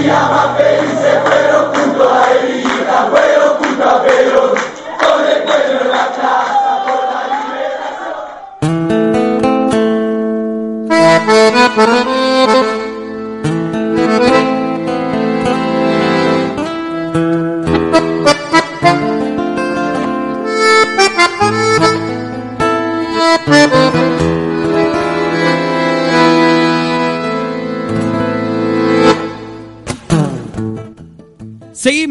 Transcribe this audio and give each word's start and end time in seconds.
María 0.00 0.28
va 0.28 0.54
feliz, 0.56 0.98
pero 1.28 1.59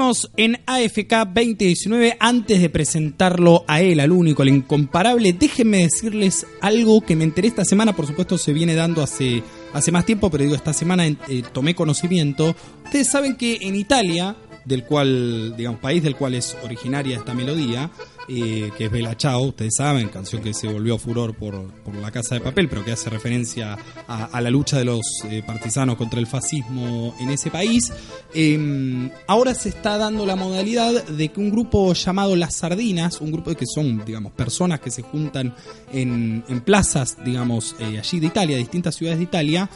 Seguimos 0.10 0.32
en 0.38 0.60
AFK 0.66 1.28
2019. 1.36 2.18
Antes 2.20 2.60
de 2.60 2.70
presentarlo 2.72 3.64
a 3.68 3.82
él, 3.82 4.00
al 4.00 4.12
único, 4.12 4.42
al 4.42 4.50
incomparable, 4.50 5.34
déjenme 5.34 5.84
decirles 5.84 6.48
algo 6.62 7.02
que 7.02 7.16
me 7.16 7.26
enteré 7.26 7.50
esta 7.50 7.64
semana. 7.64 7.96
Por 7.96 8.08
supuesto, 8.08 8.36
se 8.40 8.52
viene 8.52 8.74
dando 8.74 9.04
hace, 9.04 9.44
hace 9.72 9.92
más 9.92 10.06
tiempo, 10.06 10.32
pero 10.32 10.44
digo, 10.44 10.56
esta 10.56 10.74
semana 10.74 11.06
eh, 11.06 11.18
tomé 11.54 11.76
conocimiento. 11.76 12.56
Ustedes 12.86 13.08
saben 13.08 13.36
que 13.36 13.60
en 13.62 13.76
Italia, 13.76 14.36
del 14.66 14.84
cual, 14.84 15.56
digamos, 15.56 15.80
país 15.80 16.02
del 16.02 16.16
cual 16.16 16.34
es 16.34 16.58
originaria 16.64 17.18
esta 17.18 17.36
melodía, 17.36 17.92
eh, 18.32 18.72
que 18.78 18.86
es 18.86 18.92
Bella 18.92 19.18
Chao, 19.18 19.42
ustedes 19.48 19.74
saben, 19.76 20.08
canción 20.10 20.44
que 20.44 20.54
se 20.54 20.68
volvió 20.68 21.00
furor 21.00 21.34
por, 21.34 21.72
por 21.84 21.96
La 21.96 22.12
Casa 22.12 22.36
de 22.36 22.42
Papel, 22.42 22.70
pero 22.70 22.86
que 22.86 22.92
hace 22.92 23.10
referencia 23.10 23.76
a, 24.08 24.40
la 24.40 24.52
lucha 24.52 24.78
de 24.78 24.86
los 24.86 25.02
eh, 25.26 25.42
partisanos 25.46 25.98
contra 25.98 26.20
el 26.20 26.28
fascismo 26.28 27.16
en 27.20 27.32
ese 27.32 27.50
país. 27.50 27.92
Em, 28.36 29.10
ahora 29.26 29.56
se 29.56 29.70
está 29.70 29.98
dando 29.98 30.28
la 30.28 30.36
modalidad 30.36 31.04
de 31.08 31.30
que 31.30 31.40
un 31.40 31.50
grupo 31.50 31.92
llamado 31.94 32.36
Las 32.36 32.54
Sardinas, 32.54 33.20
un 33.20 33.32
grupo 33.32 33.56
que 33.56 33.66
son, 33.66 34.06
digamos, 34.06 34.32
personas 34.34 34.80
que 34.80 34.92
se 34.92 35.02
juntan 35.02 35.56
en, 35.92 36.44
en 36.48 36.62
plazas, 36.62 37.18
digamos, 37.26 37.76
eh, 37.80 37.98
allí 37.98 38.20
de 38.20 38.28
Italia, 38.28 38.58
distintas 38.58 38.94
ciudades 38.94 39.18
de 39.18 39.24
Italia, 39.24 39.70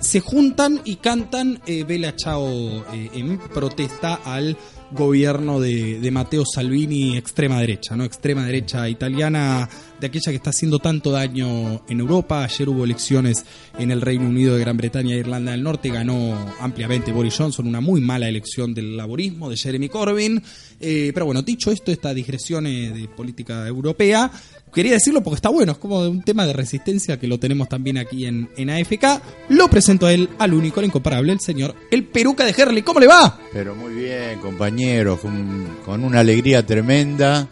se 0.00 0.20
juntan 0.20 0.80
y 0.84 0.96
cantan 0.96 1.60
Bella 1.66 2.16
Chao 2.16 2.84
en 2.92 3.38
protesta 3.38 4.20
al 4.24 4.56
gobierno 4.90 5.60
de, 5.60 6.00
de, 6.00 6.10
Matteo 6.10 6.44
Salvini 6.44 7.16
extrema 7.16 7.60
derecha, 7.60 7.96
¿no? 7.96 8.04
Extrema 8.04 8.44
derecha 8.46 8.88
italiana, 8.88 9.68
de 10.00 10.06
aquella 10.06 10.32
que 10.32 10.36
está 10.36 10.50
haciendo 10.50 10.78
tanto 10.78 11.10
daño 11.10 11.82
en 11.88 12.00
Europa. 12.00 12.44
Ayer 12.44 12.68
hubo 12.68 12.84
elecciones 12.84 13.44
en 13.78 13.90
el 13.90 14.00
Reino 14.00 14.28
Unido 14.28 14.54
de 14.54 14.60
Gran 14.60 14.76
Bretaña 14.76 15.14
e 15.14 15.18
Irlanda 15.18 15.52
del 15.52 15.62
Norte, 15.62 15.90
ganó 15.90 16.54
ampliamente 16.60 17.12
Boris 17.12 17.36
Johnson, 17.36 17.66
una 17.66 17.80
muy 17.80 18.00
mala 18.00 18.28
elección 18.28 18.74
del 18.74 18.96
laborismo 18.96 19.50
de 19.50 19.56
Jeremy 19.56 19.88
Corbyn. 19.88 20.42
Eh, 20.80 21.10
pero 21.12 21.26
bueno, 21.26 21.42
dicho 21.42 21.70
esto, 21.70 21.90
esta 21.90 22.14
digresión 22.14 22.64
de 22.64 23.08
política 23.16 23.66
europea, 23.66 24.30
Quería 24.72 24.92
decirlo 24.92 25.22
porque 25.22 25.36
está 25.36 25.48
bueno, 25.48 25.72
es 25.72 25.78
como 25.78 26.00
un 26.00 26.22
tema 26.22 26.46
de 26.46 26.52
resistencia 26.52 27.18
que 27.18 27.26
lo 27.26 27.38
tenemos 27.38 27.68
también 27.68 27.98
aquí 27.98 28.26
en, 28.26 28.48
en 28.56 28.70
AFK. 28.70 29.22
Lo 29.48 29.68
presento 29.68 30.06
a 30.06 30.12
él, 30.12 30.28
al 30.38 30.52
único, 30.54 30.80
al 30.80 30.86
incomparable, 30.86 31.32
el 31.32 31.40
señor, 31.40 31.74
el 31.90 32.04
peruca 32.04 32.44
de 32.44 32.54
Herley. 32.56 32.82
¿Cómo 32.82 33.00
le 33.00 33.06
va? 33.06 33.38
Pero 33.52 33.74
muy 33.74 33.94
bien, 33.94 34.38
compañero, 34.40 35.18
con, 35.18 36.04
una 36.04 36.20
alegría 36.20 36.64
tremenda 36.64 37.48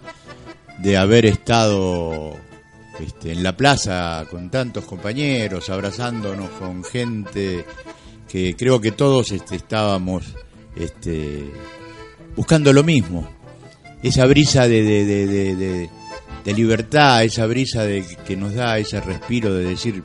de 0.78 0.97
haber 0.97 1.26
estado 1.26 2.37
este, 3.00 3.32
en 3.32 3.42
la 3.42 3.56
plaza 3.56 4.26
con 4.31 4.50
tantos 4.50 4.84
compañeros, 4.84 5.70
abrazándonos 5.70 6.50
con 6.50 6.84
gente 6.84 7.64
que 8.28 8.56
creo 8.56 8.81
que 8.81 8.92
todos 8.92 9.32
este, 9.32 9.56
estábamos 9.56 10.34
este, 10.75 11.44
buscando 12.34 12.72
lo 12.72 12.82
mismo. 12.82 13.28
Esa 14.03 14.26
brisa 14.26 14.69
de, 14.69 15.88
de 16.47 16.54
libertad, 16.54 17.25
esa 17.25 17.44
brisa 17.47 17.82
de, 17.82 18.06
que 18.25 18.36
nos 18.36 18.54
da 18.54 18.78
ese 18.78 19.00
respiro 19.00 19.53
de 19.53 19.65
decir, 19.65 20.04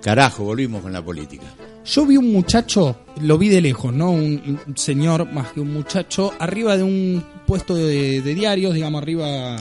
carajo, 0.00 0.44
volvimos 0.44 0.80
con 0.80 0.92
la 0.92 1.04
política. 1.04 1.46
Yo 1.86 2.04
vi 2.04 2.16
un 2.16 2.32
muchacho, 2.32 2.96
lo 3.20 3.38
vi 3.38 3.48
de 3.48 3.60
lejos, 3.60 3.92
¿no? 3.92 4.10
Un, 4.10 4.58
señor 4.74 5.30
más 5.32 5.52
que 5.52 5.60
un 5.60 5.72
muchacho, 5.72 6.32
arriba 6.38 6.76
de 6.76 6.82
un 6.82 7.24
puesto 7.46 7.76
de, 7.76 8.20
diarios, 8.22 8.74
digamos, 8.74 9.00
arriba, 9.00 9.56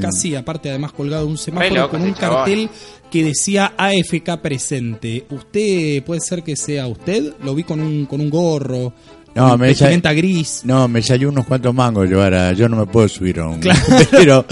casi, 0.00 0.34
aparte 0.34 0.70
además 0.70 0.92
colgado 0.92 1.26
un 1.26 1.36
semáforo 1.36 1.90
con 1.90 2.02
un 2.02 2.14
cartel 2.14 2.70
que 3.10 3.24
decía 3.24 3.74
AFK 3.76 4.38
presente. 4.40 5.26
¿Usted 5.28 6.02
puede 6.04 6.20
ser 6.20 6.42
que 6.42 6.56
sea 6.56 6.86
usted? 6.86 7.34
Lo 7.44 7.54
vi 7.54 7.64
con 7.64 7.80
un, 7.80 8.06
con 8.06 8.20
un 8.20 8.30
gorro. 8.30 8.94
No, 9.34 9.56
me 9.58 9.72
gris. 9.74 10.62
No, 10.64 10.88
me 10.88 11.02
salió 11.02 11.28
unos 11.28 11.46
cuantos 11.46 11.72
mangos 11.72 12.08
llevar 12.08 12.54
Yo 12.54 12.68
no 12.68 12.76
me 12.76 12.86
puedo 12.86 13.08
subir 13.08 13.40
a 13.40 13.48
un... 13.48 13.60
Pero 14.10 14.44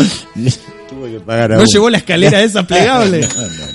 ¿No 0.93 1.65
llegó 1.65 1.91
la 1.91 1.99
escalera 1.99 2.43
esa 2.43 2.63
plegable? 2.67 3.27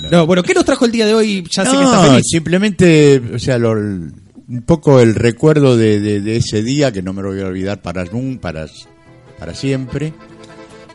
no, 0.09 0.25
bueno, 0.25 0.43
¿qué 0.43 0.53
nos 0.53 0.65
trajo 0.65 0.85
el 0.85 0.91
día 0.91 1.05
de 1.05 1.13
hoy? 1.13 1.43
Ya 1.49 1.65
sé 1.65 1.71
que 1.77 1.83
está 1.83 2.03
feliz. 2.03 2.23
simplemente, 2.29 3.21
o 3.33 3.39
sea, 3.39 3.57
un 3.57 4.63
poco 4.65 4.99
el 4.99 5.15
recuerdo 5.15 5.77
de, 5.77 6.35
ese 6.35 6.61
día 6.63 6.91
que 6.91 7.01
no 7.01 7.13
me 7.13 7.21
lo 7.21 7.29
voy 7.29 7.41
a 7.41 7.47
olvidar 7.47 7.81
para, 7.81 8.05
para, 8.39 8.67
para 9.39 9.53
siempre. 9.53 10.13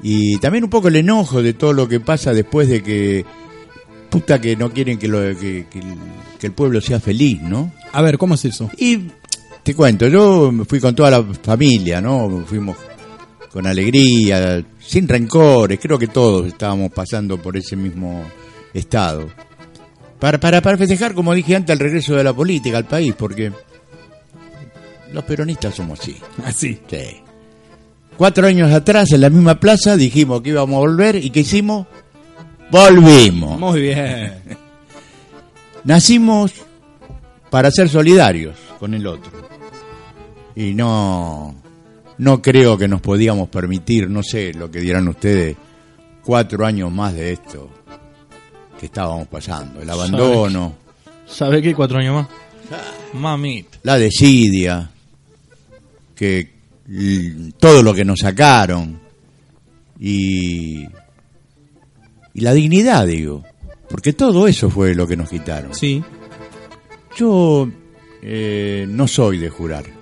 Y 0.02 0.38
también 0.38 0.64
un 0.64 0.70
poco 0.70 0.88
el 0.88 0.96
enojo 0.96 1.42
de 1.42 1.54
todo 1.54 1.72
lo 1.72 1.88
que 1.88 2.00
pasa 2.00 2.32
después 2.32 2.68
de 2.68 2.82
que 2.82 3.24
puta 4.10 4.40
que 4.40 4.56
no 4.56 4.72
quieren 4.72 4.98
que, 4.98 5.08
lo, 5.08 5.18
que, 5.38 5.66
que, 5.70 6.46
el 6.46 6.52
pueblo 6.52 6.80
sea 6.80 7.00
feliz, 7.00 7.40
¿no? 7.42 7.72
A 7.92 8.02
ver, 8.02 8.18
¿cómo 8.18 8.34
es 8.34 8.44
eso? 8.44 8.70
Y 8.78 9.08
te 9.62 9.74
cuento, 9.74 10.06
yo 10.06 10.52
fui 10.68 10.80
con 10.80 10.94
toda 10.94 11.10
la 11.10 11.24
familia, 11.42 12.00
¿no? 12.00 12.44
Fuimos 12.46 12.76
con 13.56 13.66
alegría, 13.66 14.62
sin 14.78 15.08
rencores, 15.08 15.78
creo 15.80 15.98
que 15.98 16.08
todos 16.08 16.46
estábamos 16.46 16.92
pasando 16.92 17.40
por 17.40 17.56
ese 17.56 17.74
mismo 17.74 18.22
estado. 18.74 19.30
Para, 20.20 20.38
para, 20.38 20.60
para 20.60 20.76
festejar, 20.76 21.14
como 21.14 21.32
dije 21.32 21.56
antes, 21.56 21.72
el 21.72 21.78
regreso 21.78 22.14
de 22.16 22.22
la 22.22 22.34
política 22.34 22.76
al 22.76 22.84
país, 22.84 23.14
porque 23.16 23.50
los 25.10 25.24
peronistas 25.24 25.74
somos 25.74 25.98
así. 25.98 26.18
Así. 26.44 26.78
Sí. 26.86 27.22
Cuatro 28.18 28.46
años 28.46 28.70
atrás, 28.74 29.10
en 29.12 29.22
la 29.22 29.30
misma 29.30 29.58
plaza, 29.58 29.96
dijimos 29.96 30.42
que 30.42 30.50
íbamos 30.50 30.76
a 30.76 30.80
volver 30.80 31.16
y 31.16 31.30
¿qué 31.30 31.40
hicimos? 31.40 31.86
Volvimos. 32.70 33.58
Muy 33.58 33.80
bien. 33.80 34.34
Nacimos 35.84 36.52
para 37.48 37.70
ser 37.70 37.88
solidarios 37.88 38.58
con 38.78 38.92
el 38.92 39.06
otro. 39.06 39.32
Y 40.54 40.74
no 40.74 41.54
no 42.18 42.40
creo 42.40 42.78
que 42.78 42.88
nos 42.88 43.00
podíamos 43.00 43.48
permitir, 43.48 44.08
no 44.08 44.22
sé 44.22 44.52
lo 44.54 44.70
que 44.70 44.80
dirán 44.80 45.08
ustedes, 45.08 45.56
cuatro 46.24 46.64
años 46.66 46.90
más 46.90 47.14
de 47.14 47.32
esto 47.32 47.70
que 48.78 48.86
estábamos 48.86 49.28
pasando. 49.28 49.80
El 49.80 49.90
abandono. 49.90 50.74
¿Sabe 51.26 51.62
qué? 51.62 51.74
Cuatro 51.74 51.98
años 51.98 52.14
más. 52.14 52.28
Mamita. 53.14 53.78
La 53.82 53.98
desidia. 53.98 54.90
Que 56.14 56.50
todo 57.58 57.82
lo 57.82 57.94
que 57.94 58.04
nos 58.04 58.20
sacaron. 58.20 59.00
Y. 59.98 60.86
Y 62.34 62.40
la 62.40 62.52
dignidad, 62.52 63.06
digo. 63.06 63.44
Porque 63.88 64.12
todo 64.12 64.46
eso 64.46 64.68
fue 64.68 64.94
lo 64.94 65.06
que 65.06 65.16
nos 65.16 65.30
quitaron. 65.30 65.74
Sí. 65.74 66.02
Yo 67.16 67.68
eh, 68.22 68.84
no 68.88 69.08
soy 69.08 69.38
de 69.38 69.48
jurar. 69.48 69.95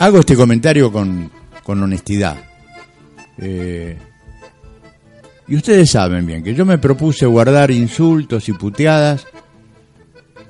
Hago 0.00 0.20
este 0.20 0.34
comentario 0.34 0.90
con, 0.90 1.30
honestidad. 1.66 2.34
Eh, 3.36 3.98
y 5.46 5.56
ustedes 5.56 5.90
saben 5.90 6.24
bien 6.24 6.42
que 6.42 6.54
yo 6.54 6.64
me 6.64 6.78
propuse 6.78 7.26
guardar 7.26 7.70
insultos 7.70 8.48
y 8.48 8.54
puteadas, 8.54 9.26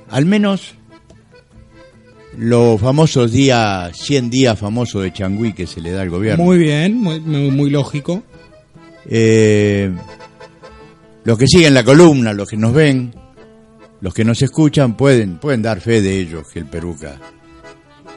al 0.08 0.24
menos 0.24 0.74
los 2.38 2.80
famosos 2.80 3.32
días, 3.32 3.90
100 3.98 4.30
días 4.30 4.56
famosos 4.56 5.02
de 5.02 5.12
Changui 5.12 5.52
que 5.52 5.66
se 5.66 5.80
le 5.80 5.90
da 5.90 6.02
al 6.02 6.10
gobierno. 6.10 6.44
Muy 6.44 6.56
bien, 6.58 6.96
muy, 6.96 7.18
muy, 7.18 7.70
lógico. 7.70 8.22
Eh, 9.04 9.90
los 11.24 11.36
que 11.36 11.48
siguen 11.48 11.74
la 11.74 11.82
columna, 11.82 12.32
los 12.32 12.48
que 12.48 12.56
nos 12.56 12.72
ven, 12.72 13.12
los 14.00 14.14
que 14.14 14.24
nos 14.24 14.40
escuchan, 14.42 14.96
pueden, 14.96 15.38
pueden 15.38 15.60
dar 15.60 15.80
fe 15.80 16.00
de 16.00 16.20
ellos 16.20 16.46
que 16.52 16.60
el 16.60 16.66
Peruca 16.66 17.18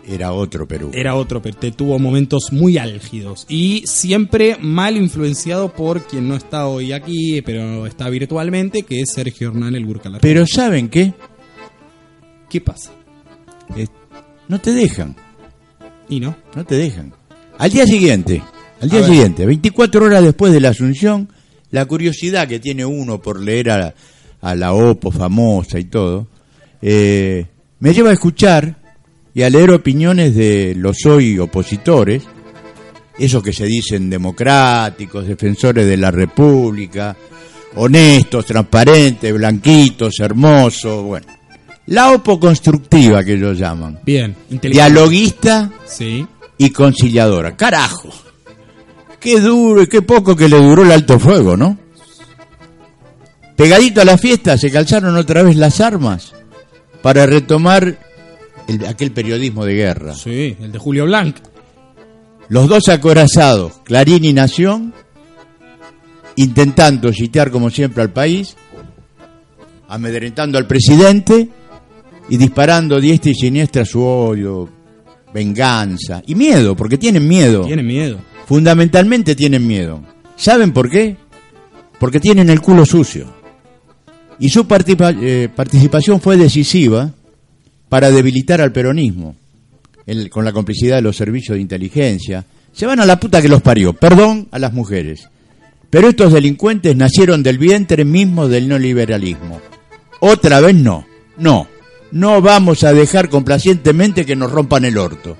era 0.07 0.33
otro 0.33 0.67
Perú. 0.67 0.91
Era 0.94 1.15
otro, 1.15 1.41
pero 1.41 1.57
te 1.57 1.71
tuvo 1.71 2.00
momentos 2.00 2.51
muy 2.51 2.77
álgidos. 2.77 3.45
Y 3.50 3.83
siempre 3.85 4.57
mal 4.59 4.97
influenciado 4.97 5.73
por 5.73 6.03
quien 6.03 6.27
no 6.27 6.35
está 6.35 6.67
hoy 6.67 6.91
aquí, 6.91 7.41
pero 7.41 7.85
está 7.85 8.09
virtualmente, 8.09 8.83
que 8.83 9.01
es 9.01 9.11
Sergio 9.11 9.50
Hernán 9.50 9.75
el 9.75 9.85
Burcalar. 9.85 10.21
Pero 10.21 10.45
¿saben 10.45 10.89
qué? 10.89 11.13
¿qué 12.53 12.61
pasa? 12.61 12.91
Eh, 13.75 13.88
no 14.47 14.61
te 14.61 14.73
dejan, 14.73 15.15
¿Y 16.07 16.19
no? 16.19 16.35
no 16.55 16.63
te 16.63 16.75
dejan. 16.75 17.11
Al 17.57 17.71
día 17.71 17.88
siguiente, 17.88 18.44
al 18.79 18.89
día 18.89 19.03
siguiente, 19.03 19.45
24 19.45 20.05
horas 20.05 20.23
después 20.23 20.53
de 20.53 20.59
la 20.59 20.69
Asunción, 20.69 21.29
la 21.71 21.85
curiosidad 21.85 22.47
que 22.47 22.59
tiene 22.59 22.85
uno 22.85 23.19
por 23.19 23.41
leer 23.41 23.71
a, 23.71 23.95
a 24.41 24.55
la 24.55 24.73
OPO 24.73 25.09
famosa 25.09 25.79
y 25.79 25.85
todo, 25.85 26.27
eh, 26.79 27.47
me 27.79 27.91
lleva 27.91 28.11
a 28.11 28.13
escuchar 28.13 28.82
y 29.33 29.41
a 29.44 29.50
leer 29.50 29.71
opiniones 29.71 30.35
de 30.35 30.74
los 30.75 31.06
hoy 31.06 31.39
opositores, 31.39 32.24
esos 33.18 33.44
que 33.44 33.53
se 33.53 33.65
dicen 33.65 34.09
democráticos, 34.09 35.27
defensores 35.27 35.85
de 35.88 35.97
la 35.97 36.12
República, 36.12 37.15
honestos, 37.75 38.45
transparentes, 38.45 39.33
blanquitos, 39.33 40.19
hermosos, 40.19 41.03
bueno. 41.03 41.27
La 41.88 42.12
OPO 42.13 42.39
constructiva 42.39 43.24
que 43.24 43.33
ellos 43.33 43.57
llaman. 43.57 44.00
Bien. 44.06 44.33
Dialoguista 44.50 45.69
Sí. 45.86 46.25
y 46.57 46.69
conciliadora. 46.69 47.57
Carajo. 47.57 48.09
Qué 49.19 49.39
duro 49.41 49.81
y 49.81 49.88
qué 49.88 50.01
poco 50.01 50.36
que 50.36 50.47
le 50.47 50.57
duró 50.62 50.83
el 50.83 50.91
alto 50.91 51.19
fuego, 51.19 51.57
¿no? 51.57 51.77
Pegadito 53.56 54.01
a 54.01 54.06
la 54.06 54.18
fiesta 54.18 54.57
se 54.57 54.71
calzaron 54.71 55.15
otra 55.18 55.44
vez 55.44 55.56
las 55.56 55.79
armas 55.81 56.33
para 57.01 57.25
retomar 57.25 58.00
el- 58.68 58.86
aquel 58.86 59.12
periodismo 59.12 59.65
de 59.65 59.74
guerra. 59.75 60.15
Sí, 60.15 60.56
el 60.60 60.71
de 60.71 60.80
Julio 60.80 61.06
Blanc. 61.06 61.36
Los 62.50 62.68
dos 62.68 62.89
acorazados, 62.89 63.74
Clarín 63.83 64.25
y 64.25 64.33
Nación, 64.33 64.94
intentando 66.36 67.12
sitiar 67.13 67.51
como 67.51 67.69
siempre 67.69 68.01
al 68.04 68.12
país, 68.12 68.56
amedrentando 69.88 70.57
al 70.57 70.68
presidente 70.68 71.50
y 72.30 72.38
disparando 72.38 73.00
diestra 73.00 73.31
y 73.31 73.36
siniestra 73.36 73.86
su 73.86 74.01
odio, 74.04 74.69
venganza 75.33 76.21
y 76.25 76.36
miedo, 76.36 76.75
porque 76.75 76.98
tienen 76.98 77.27
miedo. 77.27 77.65
Tiene 77.65 77.83
miedo. 77.83 78.19
Fundamentalmente 78.45 79.36
tienen 79.36 79.65
miedo. 79.65 80.01
¿Saben 80.36 80.74
por 80.74 80.89
qué? 80.89 81.15
Porque 82.00 82.19
tienen 82.19 82.50
el 82.50 82.62
culo 82.62 82.86
sucio. 82.86 83.27
Y 84.39 84.50
su 84.50 84.65
eh, 84.69 85.50
participación 85.56 86.19
fue 86.19 86.38
decisiva 86.38 87.12
para 87.94 88.10
debilitar 88.10 88.60
al 88.60 88.72
peronismo, 88.72 89.36
el- 90.07 90.28
con 90.31 90.44
la 90.44 90.51
complicidad 90.51 90.95
de 90.95 91.04
los 91.04 91.16
servicios 91.16 91.54
de 91.57 91.62
inteligencia. 91.62 92.44
Se 92.72 92.88
van 92.88 93.00
a 93.00 93.06
la 93.06 93.19
puta 93.19 93.40
que 93.40 93.48
los 93.48 93.62
parió, 93.62 93.94
perdón 93.94 94.48
a 94.50 94.57
las 94.57 94.74
mujeres. 94.74 95.30
Pero 95.92 96.10
estos 96.10 96.34
delincuentes 96.34 96.95
nacieron 96.95 97.44
del 97.44 97.60
vientre 97.60 98.04
mismo 98.04 98.48
del 98.48 98.68
neoliberalismo. 98.68 99.62
Otra 100.22 100.60
vez 100.60 100.74
no, 100.74 101.06
no, 101.38 101.68
no 102.12 102.42
vamos 102.42 102.84
a 102.84 102.94
dejar 102.94 103.30
complacientemente 103.30 104.25
que 104.25 104.36
nos 104.36 104.51
rompan 104.51 104.86
el 104.86 104.98
orto. 104.98 105.38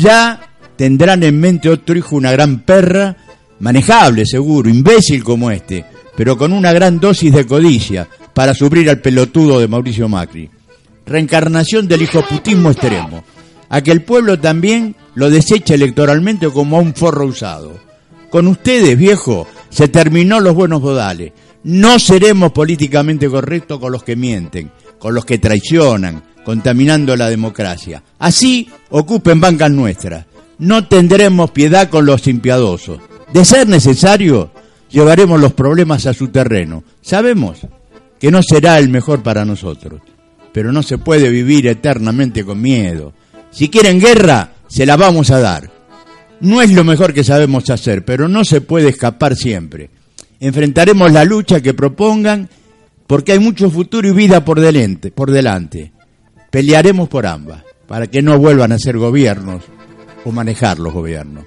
Ya 0.00 0.40
tendrán 0.76 1.22
en 1.24 1.38
mente 1.38 1.68
otro 1.68 1.94
hijo, 1.98 2.16
una 2.16 2.32
gran 2.32 2.60
perra, 2.60 3.14
manejable 3.60 4.24
seguro, 4.24 4.70
imbécil 4.70 5.22
como 5.22 5.50
este, 5.50 5.84
pero 6.16 6.38
con 6.38 6.54
una 6.54 6.72
gran 6.72 6.98
dosis 6.98 7.34
de 7.34 7.44
codicia 7.44 8.08
para 8.32 8.54
subir 8.54 8.88
al 8.88 9.02
pelotudo 9.02 9.60
de 9.60 9.68
Mauricio 9.68 10.08
Macri. 10.08 10.48
Reencarnación 11.06 11.88
del 11.88 12.02
hijoputismo 12.02 12.70
extremo, 12.70 13.24
a 13.68 13.80
que 13.80 13.90
el 13.90 14.02
pueblo 14.02 14.38
también 14.38 14.94
lo 15.14 15.30
desecha 15.30 15.74
electoralmente 15.74 16.48
como 16.48 16.76
a 16.76 16.80
un 16.80 16.94
forro 16.94 17.26
usado. 17.26 17.72
Con 18.30 18.46
ustedes, 18.46 18.96
viejo, 18.96 19.46
se 19.68 19.88
terminó 19.88 20.40
los 20.40 20.54
buenos 20.54 20.80
modales. 20.80 21.32
No 21.64 21.98
seremos 21.98 22.52
políticamente 22.52 23.28
correctos 23.28 23.78
con 23.78 23.92
los 23.92 24.02
que 24.02 24.16
mienten, 24.16 24.70
con 24.98 25.14
los 25.14 25.24
que 25.24 25.38
traicionan, 25.38 26.22
contaminando 26.44 27.16
la 27.16 27.28
democracia. 27.28 28.02
Así 28.18 28.68
ocupen 28.90 29.40
bancas 29.40 29.70
nuestras. 29.70 30.26
No 30.58 30.86
tendremos 30.86 31.50
piedad 31.50 31.88
con 31.88 32.06
los 32.06 32.26
impiadosos. 32.26 33.00
De 33.32 33.44
ser 33.44 33.68
necesario, 33.68 34.50
llevaremos 34.90 35.40
los 35.40 35.52
problemas 35.52 36.06
a 36.06 36.14
su 36.14 36.28
terreno. 36.28 36.84
Sabemos 37.00 37.58
que 38.18 38.30
no 38.30 38.42
será 38.42 38.78
el 38.78 38.88
mejor 38.88 39.22
para 39.22 39.44
nosotros, 39.44 40.00
pero 40.52 40.72
no 40.72 40.82
se 40.82 40.98
puede 40.98 41.28
vivir 41.30 41.66
eternamente 41.66 42.44
con 42.44 42.60
miedo. 42.60 43.12
Si 43.50 43.68
quieren 43.68 44.00
guerra, 44.00 44.52
se 44.68 44.86
la 44.86 44.96
vamos 44.96 45.30
a 45.30 45.40
dar. 45.40 45.70
No 46.40 46.60
es 46.60 46.72
lo 46.72 46.84
mejor 46.84 47.14
que 47.14 47.24
sabemos 47.24 47.70
hacer, 47.70 48.04
pero 48.04 48.28
no 48.28 48.44
se 48.44 48.60
puede 48.60 48.88
escapar 48.88 49.36
siempre. 49.36 49.90
Enfrentaremos 50.40 51.12
la 51.12 51.24
lucha 51.24 51.60
que 51.60 51.72
propongan 51.72 52.48
porque 53.06 53.32
hay 53.32 53.38
mucho 53.38 53.70
futuro 53.70 54.08
y 54.08 54.12
vida 54.12 54.44
por 54.44 54.58
delante. 54.58 55.10
Por 55.10 55.30
delante. 55.30 55.92
Pelearemos 56.50 57.08
por 57.08 57.26
ambas, 57.26 57.62
para 57.86 58.06
que 58.08 58.22
no 58.22 58.38
vuelvan 58.38 58.72
a 58.72 58.78
ser 58.78 58.98
gobiernos 58.98 59.62
o 60.24 60.32
manejar 60.32 60.78
los 60.78 60.92
gobiernos. 60.92 61.44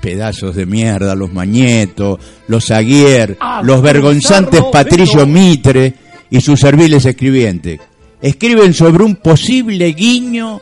Pedazos 0.00 0.54
de 0.56 0.66
mierda, 0.66 1.14
los 1.14 1.32
Mañeto, 1.32 2.18
los 2.48 2.70
Aguier, 2.70 3.36
los 3.62 3.82
vergonzantes 3.82 4.62
Patricio 4.70 5.26
Mitre 5.26 5.94
y 6.30 6.40
sus 6.40 6.60
serviles 6.60 7.04
escribientes. 7.04 7.80
Escriben 8.20 8.72
sobre 8.72 9.04
un 9.04 9.16
posible 9.16 9.88
guiño 9.92 10.60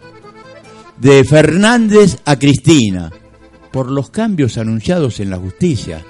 de 0.99 1.25
Fernández 1.25 2.19
a 2.25 2.39
Cristina 2.39 3.11
por 3.73 3.91
los 3.91 4.11
cambios 4.11 4.59
anunciados 4.59 5.21
en 5.21 5.31
la 5.31 5.37
justicia. 5.37 6.01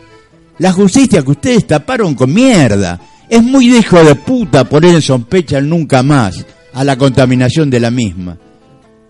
La 0.58 0.72
justicia 0.72 1.22
que 1.22 1.30
ustedes 1.30 1.66
taparon 1.66 2.14
con 2.14 2.32
mierda. 2.32 3.00
Es 3.28 3.42
muy 3.42 3.68
de 3.68 3.78
hijo 3.78 4.04
de 4.04 4.14
puta 4.14 4.64
poner 4.64 4.94
en 4.94 5.02
sospecha 5.02 5.60
nunca 5.60 6.02
más 6.02 6.44
a 6.74 6.84
la 6.84 6.96
contaminación 6.96 7.70
de 7.70 7.80
la 7.80 7.90
misma. 7.90 8.36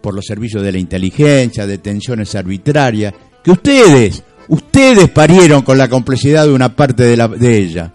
Por 0.01 0.15
los 0.15 0.25
servicios 0.25 0.63
de 0.63 0.73
la 0.73 0.79
inteligencia, 0.79 1.67
detenciones 1.67 2.35
arbitrarias, 2.35 3.13
que 3.43 3.51
ustedes, 3.51 4.23
ustedes 4.49 5.09
parieron 5.11 5.63
con 5.63 5.77
la 5.77 5.89
complicidad 5.89 6.47
de 6.47 6.53
una 6.53 6.77
parte 6.77 7.03
de, 7.03 7.17
la, 7.17 7.29
de 7.29 7.59
ella. 7.59 7.94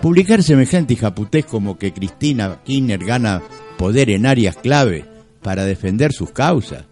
Publicar 0.00 0.42
semejante 0.42 0.94
hijaputés 0.94 1.46
como 1.46 1.78
que 1.78 1.92
Cristina 1.92 2.58
Kirchner 2.64 3.04
gana 3.04 3.42
poder 3.76 4.10
en 4.10 4.26
áreas 4.26 4.56
clave 4.56 5.04
para 5.42 5.64
defender 5.64 6.12
sus 6.12 6.30
causas. 6.30 6.84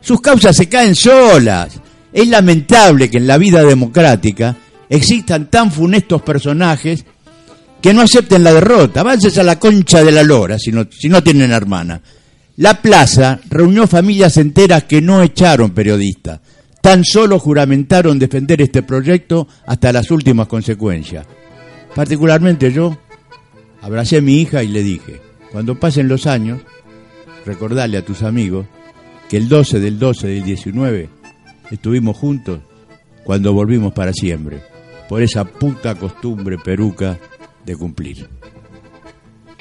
Sus 0.00 0.20
causas 0.20 0.56
se 0.56 0.68
caen 0.68 0.94
solas. 0.94 1.80
Es 2.12 2.28
lamentable 2.28 3.10
que 3.10 3.18
en 3.18 3.26
la 3.26 3.38
vida 3.38 3.62
democrática 3.62 4.56
existan 4.88 5.50
tan 5.50 5.70
funestos 5.70 6.22
personajes 6.22 7.04
que 7.80 7.92
no 7.92 8.02
acepten 8.02 8.44
la 8.44 8.52
derrota. 8.52 9.00
Avances 9.00 9.36
a 9.38 9.42
la 9.42 9.58
concha 9.58 10.02
de 10.02 10.12
la 10.12 10.22
lora 10.22 10.58
si 10.58 10.72
no, 10.72 10.86
si 10.90 11.08
no 11.08 11.22
tienen 11.22 11.52
hermana. 11.52 12.00
La 12.56 12.82
plaza 12.82 13.38
reunió 13.48 13.86
familias 13.86 14.36
enteras 14.36 14.84
que 14.84 15.00
no 15.00 15.22
echaron 15.22 15.70
periodistas. 15.70 16.40
Tan 16.80 17.04
solo 17.04 17.38
juramentaron 17.38 18.18
defender 18.18 18.62
este 18.62 18.82
proyecto 18.82 19.46
hasta 19.66 19.92
las 19.92 20.10
últimas 20.10 20.48
consecuencias. 20.48 21.26
Particularmente 21.98 22.72
yo 22.72 22.96
abracé 23.82 24.18
a 24.18 24.20
mi 24.20 24.36
hija 24.40 24.62
y 24.62 24.68
le 24.68 24.84
dije, 24.84 25.20
cuando 25.50 25.80
pasen 25.80 26.06
los 26.06 26.28
años, 26.28 26.60
recordarle 27.44 27.98
a 27.98 28.04
tus 28.04 28.22
amigos 28.22 28.66
que 29.28 29.36
el 29.36 29.48
12 29.48 29.80
del 29.80 29.98
12 29.98 30.28
del 30.28 30.44
19 30.44 31.08
estuvimos 31.72 32.16
juntos 32.16 32.60
cuando 33.24 33.52
volvimos 33.52 33.94
para 33.94 34.12
siempre, 34.12 34.62
por 35.08 35.22
esa 35.22 35.42
puta 35.44 35.96
costumbre 35.96 36.56
peruca 36.56 37.18
de 37.66 37.74
cumplir. 37.74 38.28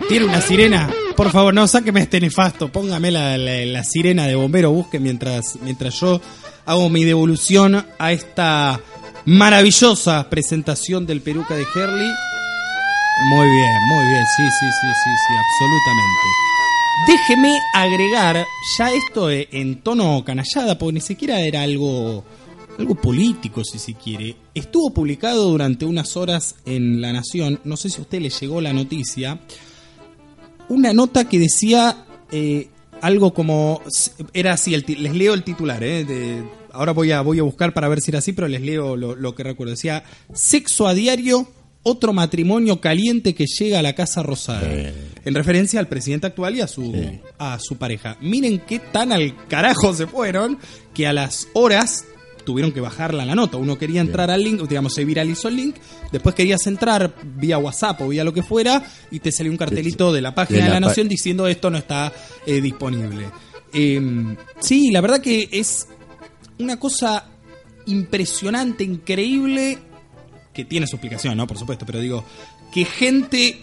Tiene 0.07 0.27
una 0.27 0.39
sirena. 0.39 0.91
Por 1.15 1.31
favor, 1.31 1.55
no 1.55 1.65
sáqueme 1.67 2.01
este 2.01 2.21
nefasto. 2.21 2.71
Póngame 2.71 3.09
la, 3.09 3.83
sirena 3.83 4.27
de 4.27 4.35
bombero. 4.35 4.69
Busque 4.69 4.99
mientras, 4.99 5.57
mientras 5.63 5.99
yo 5.99 6.21
hago 6.67 6.87
mi 6.91 7.03
devolución 7.03 7.83
a 7.97 8.11
esta 8.11 8.79
maravillosa 9.27 10.29
presentación 10.29 11.05
del 11.05 11.19
peruca 11.21 11.53
de 11.53 11.63
Herley. 11.75 12.09
Muy 13.29 13.45
bien, 13.49 13.73
muy 13.89 14.05
bien. 14.07 14.23
Sí, 14.37 14.43
sí, 14.43 14.65
sí, 14.81 14.87
sí, 15.03 15.09
sí, 15.27 15.33
absolutamente. 15.37 16.27
Déjeme 17.07 17.59
agregar 17.73 18.45
ya 18.77 18.91
esto 18.91 19.29
eh, 19.29 19.49
en 19.51 19.81
tono 19.81 20.23
canallada, 20.23 20.77
porque 20.77 20.93
ni 20.93 21.01
siquiera 21.01 21.41
era 21.41 21.63
algo, 21.63 22.23
algo 22.79 22.95
político, 22.95 23.65
si 23.65 23.79
se 23.79 23.95
quiere. 23.95 24.37
Estuvo 24.55 24.93
publicado 24.93 25.49
durante 25.49 25.83
unas 25.85 26.15
horas 26.15 26.55
en 26.65 27.01
La 27.01 27.11
Nación, 27.11 27.59
no 27.65 27.75
sé 27.75 27.89
si 27.89 27.97
a 27.97 28.01
usted 28.03 28.21
le 28.21 28.29
llegó 28.29 28.61
la 28.61 28.71
noticia, 28.71 29.39
una 30.69 30.93
nota 30.93 31.27
que 31.27 31.37
decía 31.37 32.05
eh, 32.31 32.69
algo 33.01 33.33
como 33.33 33.81
era 34.33 34.53
así 34.53 34.73
el 34.73 34.85
les 34.87 35.13
leo 35.13 35.33
el 35.33 35.43
titular 35.43 35.83
eh, 35.83 36.03
de- 36.05 36.43
ahora 36.77 36.93
voy 36.93 37.11
a 37.11 37.21
voy 37.21 37.39
a 37.39 37.43
buscar 37.43 37.73
para 37.73 37.87
ver 37.87 38.01
si 38.01 38.11
era 38.11 38.19
así 38.19 38.33
pero 38.33 38.47
les 38.47 38.61
leo 38.61 38.95
lo, 38.95 39.15
lo 39.15 39.35
que 39.35 39.43
recuerdo 39.43 39.71
decía 39.71 40.03
sexo 40.33 40.87
a 40.87 40.93
diario 40.93 41.47
otro 41.87 42.11
matrimonio 42.11 42.81
caliente 42.81 43.33
que 43.33 43.45
llega 43.45 43.79
a 43.79 43.81
la 43.81 43.93
Casa 43.93 44.21
Rosada. 44.21 44.91
En 45.23 45.33
referencia 45.33 45.79
al 45.79 45.87
presidente 45.87 46.27
actual 46.27 46.55
y 46.57 46.61
a 46.61 46.67
su, 46.67 46.93
a 47.37 47.59
su 47.59 47.77
pareja. 47.77 48.17
Miren 48.19 48.59
qué 48.59 48.79
tan 48.79 49.13
al 49.13 49.47
carajo 49.47 49.93
se 49.93 50.05
fueron 50.05 50.57
que 50.93 51.07
a 51.07 51.13
las 51.13 51.47
horas 51.53 52.03
tuvieron 52.43 52.73
que 52.73 52.81
bajarla 52.81 53.25
la 53.25 53.35
nota. 53.35 53.57
Uno 53.57 53.77
quería 53.77 54.01
entrar 54.01 54.29
al 54.29 54.43
link, 54.43 54.61
digamos, 54.67 54.93
se 54.93 55.05
viralizó 55.05 55.47
el 55.47 55.55
link, 55.55 55.75
después 56.11 56.35
querías 56.35 56.65
entrar 56.67 57.13
vía 57.23 57.57
WhatsApp 57.57 58.01
o 58.01 58.09
vía 58.09 58.23
lo 58.23 58.33
que 58.33 58.43
fuera 58.43 58.83
y 59.09 59.19
te 59.19 59.31
salió 59.31 59.51
un 59.51 59.57
cartelito 59.57 60.11
de 60.11 60.21
la 60.21 60.35
página 60.35 60.65
de 60.65 60.69
la, 60.71 60.79
Nación 60.79 61.07
diciendo 61.07 61.47
esto 61.47 61.69
no 61.69 61.77
está 61.77 62.11
eh, 62.45 62.59
disponible. 62.61 63.25
Em, 63.73 64.35
sí, 64.59 64.91
la 64.91 65.01
verdad 65.01 65.21
que 65.21 65.49
es 65.51 65.87
una 66.59 66.79
cosa 66.79 67.25
impresionante, 67.85 68.83
increíble, 68.83 69.77
que 70.53 70.65
tiene 70.65 70.87
su 70.87 70.95
explicación, 70.95 71.37
¿no? 71.37 71.47
Por 71.47 71.57
supuesto, 71.57 71.85
pero 71.85 71.99
digo, 71.99 72.23
que 72.71 72.85
gente 72.85 73.61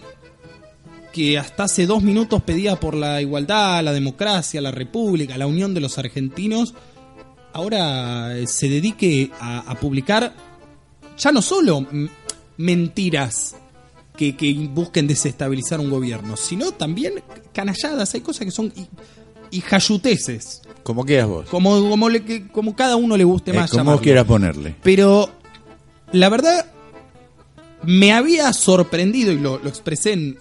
que 1.15 1.37
hasta 1.37 1.63
hace 1.63 1.85
dos 1.85 2.03
minutos 2.03 2.43
pedía 2.43 2.77
por 2.77 2.93
la 2.93 3.21
igualdad, 3.21 3.81
la 3.83 3.93
democracia, 3.93 4.59
la 4.59 4.71
república, 4.71 5.37
la 5.37 5.47
unión 5.47 5.73
de 5.73 5.79
los 5.79 5.97
argentinos, 5.97 6.73
ahora 7.53 8.37
eh, 8.37 8.47
se 8.47 8.67
dedique 8.67 9.31
a, 9.39 9.75
publicar 9.79 10.35
ya 11.17 11.31
no 11.31 11.41
solo 11.41 11.87
mentiras 12.57 13.55
que, 14.17 14.33
busquen 14.73 15.07
desestabilizar 15.07 15.79
un 15.79 15.89
gobierno, 15.89 16.35
sino 16.35 16.73
también 16.73 17.23
canalladas, 17.53 18.13
hay 18.13 18.19
cosas 18.19 18.45
que 18.45 18.51
son 18.51 18.73
y, 19.51 19.61
jayuteces. 19.61 20.61
Como 20.85 21.03
quieras 21.03 21.27
vos. 21.27 21.49
Como, 21.49 21.89
como, 21.89 22.07
como 22.51 22.75
cada 22.75 22.95
uno 22.95 23.17
le 23.17 23.23
guste 23.23 23.51
más. 23.51 23.71
como 23.71 23.99
quieras 23.99 24.25
ponerle. 24.25 24.75
Pero 24.83 25.31
la 26.11 26.29
verdad 26.29 26.63
me 27.81 28.13
había 28.13 28.53
sorprendido, 28.53 29.31
y 29.31 29.39
lo, 29.39 29.55
expresé 29.67 30.13
en, 30.13 30.37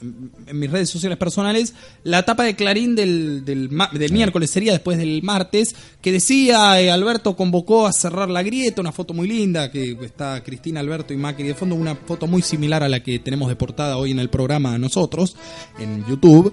mis 0.53 0.71
redes 0.71 0.91
sociales 0.91 1.17
personales, 1.17 1.73
la 2.03 2.27
tapa 2.27 2.45
de 2.45 2.57
Clarín 2.57 2.95
del, 2.95 3.43
del, 3.47 3.71
miércoles, 4.13 4.51
sería 4.51 4.73
después 4.73 4.99
del 4.99 5.23
martes, 5.23 5.75
que 6.03 6.13
decía 6.13 6.79
eh, 6.79 6.91
Alberto 6.91 7.37
convocó 7.37 7.87
a 7.87 7.95
cerrar 7.95 8.29
la 8.29 8.43
grieta, 8.43 8.83
una 8.83 8.93
foto 8.93 9.15
muy 9.15 9.27
linda, 9.27 9.71
que 9.71 9.97
está 10.03 10.43
Cristina, 10.43 10.81
Alberto 10.81 11.15
y 11.15 11.17
Macri 11.17 11.49
de 11.49 11.55
fondo, 11.55 11.75
una 11.75 11.95
foto 11.95 12.27
muy 12.27 12.43
similar 12.43 12.83
a 12.83 12.91
la 12.91 13.03
que 13.03 13.19
tenemos 13.19 13.49
de 13.49 13.57
portada 13.57 13.97
hoy 13.97 14.11
en 14.11 14.19
el 14.19 14.29
programa 14.29 14.77
nosotros, 14.77 15.37
en 15.79 16.05
YouTube. 16.07 16.53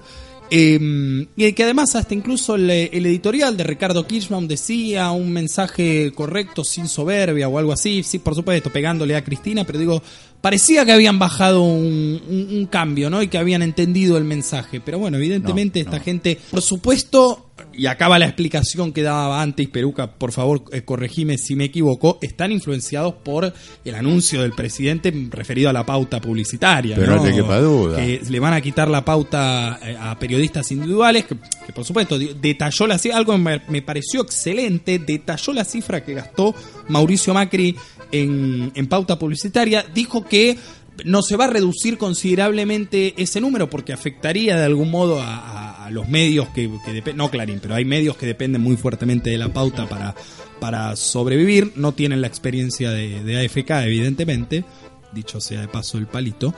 Eh, 0.54 1.28
y 1.38 1.54
que 1.54 1.64
además 1.64 1.96
hasta 1.96 2.14
incluso 2.14 2.56
el, 2.56 2.70
editorial 2.70 3.56
de 3.56 3.64
Ricardo 3.64 4.06
Kirchbaum 4.06 4.50
decía 4.50 5.10
un 5.12 5.32
mensaje 5.32 6.12
correcto, 6.14 6.66
sin 6.66 6.90
soberbia 6.90 7.48
o 7.48 7.58
algo 7.58 7.72
así, 7.72 8.04
sí, 8.04 8.20
por 8.20 8.36
supuesto, 8.36 8.70
pegándole 8.70 9.16
a 9.16 9.24
Cristina, 9.24 9.64
pero 9.64 9.80
digo, 9.80 10.04
parecía 10.42 10.84
que 10.84 10.92
habían 10.92 11.20
bajado 11.20 11.64
un, 11.64 12.68
cambio, 12.70 13.10
¿no? 13.10 13.22
Y 13.22 13.30
que 13.30 13.38
habían 13.38 13.62
entendido 13.62 14.18
el 14.18 14.26
mensaje. 14.26 14.82
Pero 14.82 15.00
bueno, 15.00 15.16
evidentemente 15.16 15.80
esta 15.80 16.02
gente, 16.02 16.38
por 16.50 16.62
supuesto, 16.62 17.51
y 17.74 17.86
acaba 17.86 18.20
la 18.20 18.26
explicación 18.26 18.92
que 18.92 19.04
daba 19.04 19.42
antes, 19.42 19.68
Peruca, 19.70 20.12
por 20.12 20.32
favor, 20.32 20.64
eh, 20.72 20.84
corregime 20.84 21.38
si 21.38 21.56
me 21.56 21.66
equivoco, 21.66 22.20
están 22.22 22.52
influenciados 22.52 23.16
por 23.16 23.54
el 23.86 23.96
anuncio 23.96 24.42
del 24.42 24.54
presidente 24.54 25.14
referido 25.30 25.70
a 25.70 25.74
la 25.74 25.86
pauta 25.86 26.20
publicitaria. 26.22 26.96
Pero 26.96 27.16
no, 27.16 27.24
te 27.24 27.34
quepa 27.34 27.60
duda. 27.60 27.98
Que 27.98 28.22
le 28.30 28.40
van 28.40 28.54
a 28.54 28.62
quitar 28.62 28.88
la 28.88 29.04
pauta 29.04 29.80
eh, 29.84 29.96
a 30.00 30.18
periodistas 30.18 30.72
individuales, 30.72 31.26
que, 31.26 31.36
por 31.74 31.86
supuesto 31.86 32.18
detalló 32.18 32.88
la 32.88 32.98
cifra, 32.98 33.18
algo 33.18 33.38
me, 33.38 33.62
me 33.68 33.82
pareció 33.82 34.22
excelente, 34.22 35.00
detalló 35.00 35.54
la 35.54 35.64
cifra 35.64 36.04
que 36.04 36.14
gastó 36.14 36.54
Mauricio 36.88 37.34
Macri 37.34 37.76
en, 38.12 38.88
pauta 38.88 39.18
publicitaria, 39.18 39.86
dijo 39.94 40.26
que 40.26 40.58
no 41.06 41.22
se 41.22 41.36
va 41.36 41.46
a 41.46 41.48
reducir 41.48 41.98
considerablemente 41.98 43.14
ese 43.18 43.42
número 43.42 43.70
porque 43.70 43.94
afectaría 43.94 44.58
de 44.58 44.66
algún 44.66 44.92
modo 44.92 45.22
a, 45.22 45.61
los 45.90 46.08
medios 46.08 46.50
que, 46.50 46.68
dependen, 46.68 47.18
no 47.18 47.32
Clarín, 47.32 47.60
pero 47.62 47.76
hay 47.76 47.86
medios 47.86 48.18
que 48.18 48.26
dependen 48.26 48.62
muy 48.62 48.78
fuertemente 48.78 49.30
de 49.30 49.38
la 49.38 49.50
pauta 49.50 49.88
para, 49.88 50.16
para 50.60 50.96
sobrevivir, 50.96 51.74
no 51.76 51.94
tienen 51.94 52.22
la 52.22 52.28
experiencia 52.28 52.92
de, 52.92 53.24
de 53.24 53.46
AFK 53.46 53.72
evidentemente, 53.86 54.64
dicho 55.14 55.40
sea 55.42 55.62
de 55.62 55.68
paso 55.68 55.98
el 55.98 56.08
palito, 56.08 56.54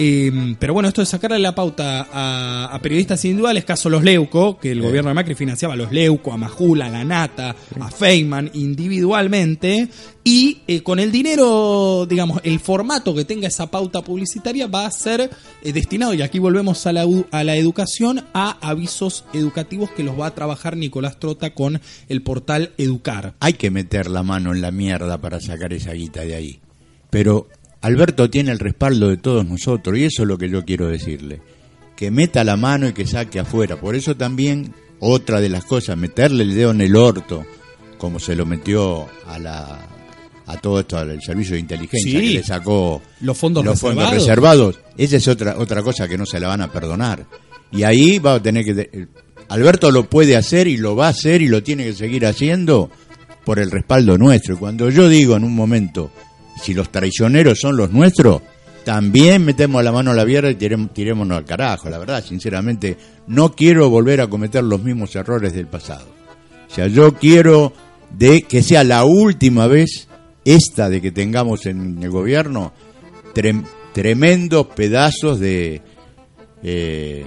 Em, 0.00 0.54
pero 0.54 0.74
bueno, 0.74 0.88
esto 0.88 1.00
de 1.00 1.06
sacarle 1.06 1.40
la 1.40 1.56
pauta 1.56 2.06
a, 2.12 2.78
periodistas 2.80 3.24
individuales, 3.24 3.64
caso 3.64 3.90
los 3.90 4.04
Leuco, 4.04 4.56
que 4.56 4.70
el 4.70 4.80
gobierno 4.80 5.08
de 5.08 5.14
Macri 5.14 5.34
financiaba 5.34 5.74
a 5.74 5.76
los 5.76 5.90
Leuco, 5.90 6.32
a 6.32 6.36
Majula, 6.36 6.86
a 6.86 6.90
la 6.90 7.04
Nata, 7.04 7.56
a 7.80 7.90
Feynman 7.90 8.48
individualmente, 8.54 9.88
y 10.22 10.60
eh, 10.68 10.84
con 10.84 11.00
el 11.00 11.10
dinero, 11.10 12.06
digamos, 12.08 12.40
el 12.44 12.60
formato 12.60 13.12
que 13.12 13.24
tenga 13.24 13.48
esa 13.48 13.72
pauta 13.72 14.02
publicitaria 14.02 14.68
va 14.68 14.86
a 14.86 14.90
ser 14.92 15.30
eh, 15.62 15.72
destinado, 15.72 16.14
y 16.14 16.22
aquí 16.22 16.38
volvemos 16.38 16.86
a 16.86 16.92
la, 16.92 17.04
a 17.32 17.42
la 17.42 17.56
educación, 17.56 18.24
a 18.34 18.56
avisos 18.60 19.24
educativos 19.32 19.90
que 19.90 20.04
los 20.04 20.18
va 20.18 20.26
a 20.26 20.34
trabajar 20.34 20.76
Nicolás 20.76 21.18
Trota 21.18 21.54
con 21.54 21.80
el 22.08 22.22
portal 22.22 22.70
Educar. 22.78 23.34
Hay 23.40 23.54
que 23.54 23.72
meter 23.72 24.08
la 24.08 24.22
mano 24.22 24.52
en 24.52 24.60
la 24.60 24.70
mierda 24.70 25.20
para 25.20 25.40
sacar 25.40 25.72
esa 25.72 25.92
guita 25.92 26.20
de 26.20 26.36
ahí. 26.36 26.60
Pero 27.10 27.48
Alberto 27.80 28.28
tiene 28.28 28.50
el 28.50 28.58
respaldo 28.58 29.08
de 29.08 29.16
todos 29.16 29.46
nosotros 29.46 29.98
y 29.98 30.04
eso 30.04 30.22
es 30.22 30.28
lo 30.28 30.38
que 30.38 30.48
yo 30.48 30.64
quiero 30.64 30.88
decirle. 30.88 31.40
Que 31.96 32.10
meta 32.10 32.44
la 32.44 32.56
mano 32.56 32.88
y 32.88 32.92
que 32.92 33.06
saque 33.06 33.38
afuera. 33.38 33.76
Por 33.76 33.94
eso 33.94 34.16
también 34.16 34.74
otra 35.00 35.40
de 35.40 35.48
las 35.48 35.64
cosas, 35.64 35.96
meterle 35.96 36.44
el 36.44 36.54
dedo 36.54 36.70
en 36.72 36.80
el 36.80 36.96
orto, 36.96 37.44
como 37.98 38.18
se 38.18 38.34
lo 38.34 38.46
metió 38.46 39.06
a 39.26 39.38
la 39.38 39.86
a 40.46 40.56
todo 40.56 40.80
esto 40.80 40.96
al 40.96 41.20
servicio 41.20 41.54
de 41.54 41.60
inteligencia 41.60 42.18
que 42.18 42.26
le 42.26 42.42
sacó 42.42 43.02
los 43.20 43.36
fondos, 43.36 43.62
los 43.64 43.78
fondos 43.78 44.10
reservados. 44.10 44.80
Esa 44.96 45.16
es 45.16 45.28
otra 45.28 45.58
otra 45.58 45.82
cosa 45.82 46.08
que 46.08 46.16
no 46.16 46.24
se 46.24 46.40
la 46.40 46.48
van 46.48 46.62
a 46.62 46.72
perdonar. 46.72 47.26
Y 47.70 47.82
ahí 47.82 48.18
va 48.18 48.34
a 48.34 48.42
tener 48.42 48.64
que 48.64 49.08
Alberto 49.48 49.90
lo 49.90 50.08
puede 50.08 50.36
hacer 50.36 50.66
y 50.66 50.78
lo 50.78 50.96
va 50.96 51.06
a 51.06 51.10
hacer 51.10 51.42
y 51.42 51.48
lo 51.48 51.62
tiene 51.62 51.84
que 51.84 51.94
seguir 51.94 52.24
haciendo 52.24 52.90
por 53.44 53.58
el 53.58 53.70
respaldo 53.70 54.16
nuestro. 54.16 54.54
Y 54.54 54.56
cuando 54.56 54.88
yo 54.88 55.08
digo 55.08 55.36
en 55.36 55.44
un 55.44 55.54
momento 55.54 56.10
si 56.62 56.74
los 56.74 56.90
traicioneros 56.90 57.58
son 57.60 57.76
los 57.76 57.90
nuestros, 57.92 58.42
también 58.84 59.44
metemos 59.44 59.84
la 59.84 59.92
mano 59.92 60.12
a 60.12 60.14
la 60.14 60.24
vierra 60.24 60.50
y 60.50 60.54
tirémonos 60.54 61.36
al 61.36 61.44
carajo. 61.44 61.90
La 61.90 61.98
verdad, 61.98 62.24
sinceramente, 62.24 62.96
no 63.26 63.52
quiero 63.52 63.90
volver 63.90 64.20
a 64.20 64.28
cometer 64.28 64.64
los 64.64 64.82
mismos 64.82 65.14
errores 65.14 65.52
del 65.52 65.66
pasado. 65.66 66.06
O 66.70 66.74
sea, 66.74 66.86
yo 66.86 67.14
quiero 67.14 67.72
de 68.16 68.42
que 68.42 68.62
sea 68.62 68.84
la 68.84 69.04
última 69.04 69.66
vez 69.66 70.08
esta 70.44 70.88
de 70.88 71.02
que 71.02 71.12
tengamos 71.12 71.66
en 71.66 72.02
el 72.02 72.10
gobierno 72.10 72.72
tremendos 73.92 74.66
pedazos 74.68 75.38
de 75.38 75.82
eh, 76.62 77.26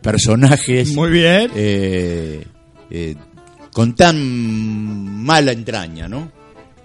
personajes 0.00 0.94
muy 0.94 1.10
bien 1.10 1.50
eh, 1.54 2.44
eh, 2.90 3.14
con 3.72 3.94
tan 3.94 5.22
mala 5.24 5.52
entraña, 5.52 6.08
¿no? 6.08 6.30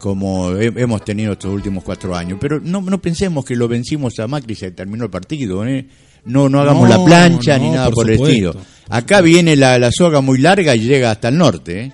Como 0.06 0.52
hemos 0.56 1.04
tenido 1.04 1.34
estos 1.34 1.52
últimos 1.52 1.84
cuatro 1.84 2.16
años. 2.16 2.38
Pero 2.40 2.60
no, 2.60 2.80
no 2.80 3.02
pensemos 3.02 3.44
que 3.44 3.56
lo 3.56 3.68
vencimos 3.68 4.20
a 4.20 4.28
Macri 4.28 4.54
y 4.54 4.56
se 4.56 4.70
terminó 4.70 5.06
el 5.06 5.10
partido. 5.10 5.66
¿eh? 5.66 5.88
No, 6.26 6.48
no 6.48 6.60
hagamos 6.60 6.88
la 6.88 7.04
plancha 7.04 7.58
ni 7.58 7.72
nada 7.72 7.90
por, 7.90 8.08
el 8.08 8.22
estilo. 8.22 8.56
Acá 8.88 9.22
viene 9.22 9.56
la, 9.56 9.80
la, 9.80 9.90
soga 9.92 10.22
muy 10.22 10.38
larga 10.38 10.76
y 10.76 10.82
llega 10.82 11.10
hasta 11.10 11.30
el 11.30 11.40
norte. 11.40 11.82
¿eh? 11.82 11.94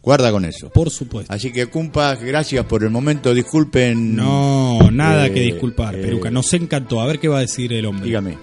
Guarda 0.00 0.32
con 0.32 0.46
eso. 0.46 0.70
Por 0.70 0.88
supuesto. 0.88 1.30
Así 1.30 1.52
que, 1.52 1.66
Cumpa, 1.66 2.14
gracias 2.14 2.64
por 2.64 2.82
el 2.82 2.88
momento. 2.88 3.34
Disculpen. 3.34 4.16
No, 4.16 4.90
nada 4.90 5.28
que 5.28 5.42
eh, 5.42 5.52
disculpar, 5.52 5.96
eh, 5.96 5.98
Peruca. 6.00 6.30
Nos 6.30 6.50
encantó. 6.54 7.02
A 7.02 7.06
ver 7.06 7.18
qué 7.18 7.28
va 7.28 7.36
a 7.36 7.42
decir 7.42 7.74
el 7.74 7.84
hombre. 7.84 8.06
Dígame. 8.06 8.38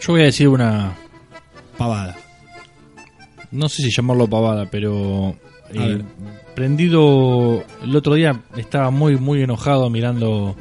Yo 0.00 0.12
voy 0.12 0.22
a 0.22 0.26
decir 0.26 0.46
una 0.46 0.96
pavada. 1.76 2.16
No 3.50 3.68
sé 3.68 3.82
si 3.82 3.90
llamarlo 3.90 4.30
pavada, 4.30 4.70
pero 4.70 5.34
eh, 5.72 6.02
prendido 6.54 7.64
el 7.82 7.96
otro 7.96 8.14
día 8.14 8.42
estaba 8.56 8.90
muy 8.90 9.16
muy 9.16 9.42
enojado 9.42 9.88
mirando 9.90 10.56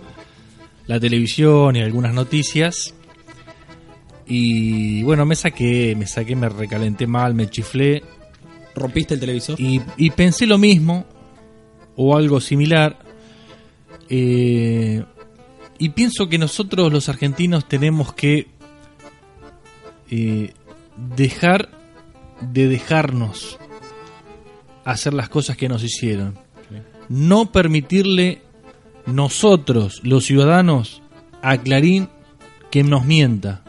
la 0.87 0.99
televisión 0.99 1.75
y 1.75 1.81
algunas 1.81 2.13
noticias. 2.13 2.93
Y 4.27 5.01
bueno 5.03 5.25
me 5.25 5.35
saqué 5.35 5.95
me 5.95 6.05
saqué 6.05 6.35
me 6.35 6.49
recalenté 6.49 7.07
mal 7.07 7.33
me 7.33 7.49
chiflé. 7.49 8.03
Rompiste 8.75 9.15
el 9.15 9.19
televisor 9.19 9.59
y, 9.59 10.09
pensé 10.11 10.45
lo 10.45 10.57
mismo 10.57 11.05
o 11.95 12.15
algo 12.15 12.39
similar. 12.39 12.97
Eh, 14.09 15.03
y 15.79 15.89
pienso 15.89 16.29
que 16.29 16.37
nosotros 16.37 16.91
los 16.91 17.09
argentinos 17.09 17.67
tenemos 17.67 18.13
que 18.13 18.47
eh, 20.11 20.53
dejar 21.17 21.69
de 22.41 22.67
dejarnos 22.67 23.59
hacer 24.91 25.13
las 25.13 25.29
cosas 25.29 25.57
que 25.57 25.69
nos 25.69 25.83
hicieron. 25.83 26.37
No 27.09 27.51
permitirle 27.51 28.41
nosotros, 29.05 30.01
los 30.03 30.25
ciudadanos, 30.25 31.01
a 31.41 31.57
Clarín 31.57 32.09
que 32.69 32.83
nos 32.83 33.05
mienta. 33.05 33.63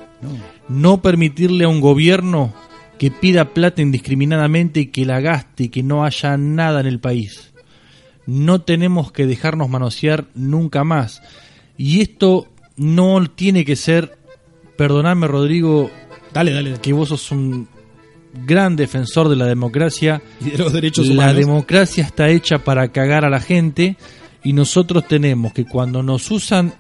No. 0.68 1.00
permitirle 1.00 1.64
a 1.64 1.68
un 1.68 1.80
gobierno 1.80 2.52
que 2.98 3.10
pida 3.10 3.54
plata 3.54 3.80
indiscriminadamente 3.80 4.80
y 4.80 4.86
que 4.86 5.06
la 5.06 5.20
gaste 5.20 5.64
y 5.64 5.68
que 5.70 5.82
no 5.82 6.04
haya 6.04 6.36
nada 6.36 6.80
en 6.80 6.86
el 6.86 7.00
país. 7.00 7.52
No 8.26 8.60
tenemos 8.60 9.10
que 9.10 9.26
dejarnos 9.26 9.70
manosear 9.70 10.26
nunca 10.34 10.84
más. 10.84 11.22
Y 11.78 12.02
esto 12.02 12.46
no 12.76 13.24
tiene 13.30 13.64
que 13.64 13.76
ser, 13.76 14.18
perdonadme 14.76 15.26
Rodrigo, 15.26 15.90
Dale, 16.32 16.52
dale. 16.52 16.74
que 16.80 16.92
vos 16.92 17.08
sos 17.08 17.32
un 17.32 17.68
gran 18.32 18.76
defensor 18.76 19.28
de 19.28 19.36
la 19.36 19.46
democracia. 19.46 20.22
Y 20.40 20.50
de 20.50 20.58
los 20.58 20.72
derechos 20.72 21.06
la 21.06 21.12
humanos. 21.14 21.36
democracia 21.36 22.04
está 22.04 22.28
hecha 22.28 22.58
para 22.58 22.88
cagar 22.88 23.24
a 23.24 23.30
la 23.30 23.40
gente 23.40 23.96
y 24.42 24.52
nosotros 24.52 25.06
tenemos 25.06 25.52
que 25.52 25.64
cuando 25.64 26.02
nos 26.02 26.30
usan 26.30 26.74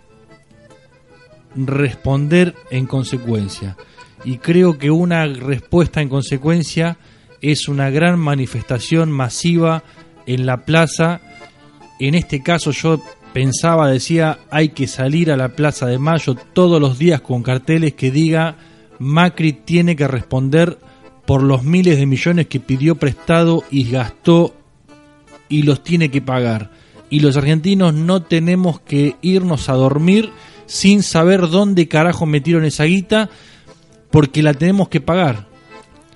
responder 1.54 2.54
en 2.70 2.86
consecuencia. 2.86 3.76
Y 4.24 4.38
creo 4.38 4.78
que 4.78 4.90
una 4.90 5.26
respuesta 5.26 6.00
en 6.00 6.08
consecuencia 6.08 6.98
es 7.40 7.68
una 7.68 7.90
gran 7.90 8.18
manifestación 8.18 9.10
masiva 9.10 9.82
en 10.26 10.46
la 10.46 10.64
plaza. 10.64 11.20
En 11.98 12.14
este 12.14 12.42
caso 12.42 12.70
yo 12.70 13.02
pensaba, 13.32 13.90
decía, 13.90 14.40
hay 14.50 14.70
que 14.70 14.86
salir 14.86 15.30
a 15.30 15.36
la 15.36 15.50
Plaza 15.50 15.86
de 15.86 15.98
Mayo 15.98 16.34
todos 16.34 16.80
los 16.80 16.98
días 16.98 17.20
con 17.20 17.42
carteles 17.42 17.94
que 17.94 18.10
diga 18.10 18.56
Macri 18.98 19.52
tiene 19.52 19.96
que 19.96 20.06
responder 20.06 20.78
por 21.30 21.44
los 21.44 21.62
miles 21.62 21.96
de 21.96 22.06
millones 22.06 22.48
que 22.48 22.58
pidió 22.58 22.96
prestado 22.96 23.62
y 23.70 23.88
gastó 23.88 24.52
y 25.48 25.62
los 25.62 25.84
tiene 25.84 26.10
que 26.10 26.20
pagar. 26.20 26.72
Y 27.08 27.20
los 27.20 27.36
argentinos 27.36 27.94
no 27.94 28.24
tenemos 28.24 28.80
que 28.80 29.14
irnos 29.22 29.68
a 29.68 29.74
dormir 29.74 30.30
sin 30.66 31.04
saber 31.04 31.48
dónde 31.48 31.86
carajo 31.86 32.26
metieron 32.26 32.64
esa 32.64 32.82
guita 32.82 33.30
porque 34.10 34.42
la 34.42 34.54
tenemos 34.54 34.88
que 34.88 35.00
pagar. 35.00 35.46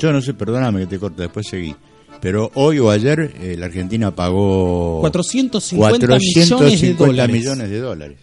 Yo 0.01 0.13
no 0.13 0.21
sé, 0.21 0.35
perdóname 0.35 0.81
que 0.81 0.87
te 0.89 0.99
corto, 0.99 1.23
después 1.23 1.47
seguí. 1.47 1.77
Pero 2.21 2.51
hoy 2.55 2.81
o 2.81 2.91
ayer 2.91 3.37
eh, 3.41 3.55
la 3.57 3.67
Argentina 3.67 4.13
pagó 4.13 4.99
450 4.99 6.09
450 6.09 6.59
millones 6.59 6.81
de 6.81 6.95
dólares. 6.95 7.37
millones 7.37 7.71
de 7.71 7.79
dólares. 7.79 8.19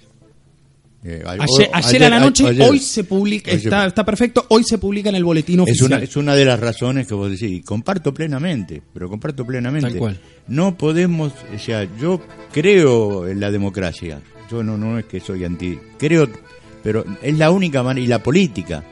Eh, 1.04 1.24
Ayer, 1.26 1.70
ayer 1.74 2.04
a 2.04 2.10
la 2.12 2.20
noche, 2.20 2.46
ayer. 2.48 2.70
hoy 2.70 2.78
se 2.78 3.04
publica, 3.04 3.50
está, 3.50 3.88
está 3.88 4.06
perfecto, 4.06 4.46
hoy 4.50 4.64
se 4.64 4.78
publica 4.78 5.10
en 5.10 5.16
el 5.16 5.24
boletín 5.24 5.60
es 5.62 5.64
oficial. 5.64 5.94
una, 5.94 6.04
es 6.04 6.16
una 6.16 6.36
de 6.36 6.46
las 6.46 6.60
razones 6.60 7.08
que 7.08 7.16
vos 7.16 7.32
decís, 7.32 7.50
y 7.52 7.62
comparto 7.62 8.14
plenamente, 8.14 8.84
pero 8.94 9.10
comparto 9.10 9.44
plenamente. 9.44 9.90
Tal 9.90 9.98
cual. 9.98 10.22
No 10.48 10.78
podemos, 10.78 11.34
o 11.56 11.58
sea, 11.58 11.88
yo 12.00 12.22
creo 12.52 13.28
en 13.28 13.40
la 13.40 13.50
democracia, 13.50 14.22
yo 14.52 14.62
no, 14.62 14.78
no 14.78 15.00
es 15.00 15.06
que 15.06 15.20
soy 15.20 15.44
anti, 15.44 15.80
creo, 15.98 16.30
pero 16.84 17.04
es 17.24 17.36
la 17.36 17.50
única 17.50 17.82
manera, 17.82 18.06
y 18.06 18.08
la 18.08 18.22
política, 18.22 18.84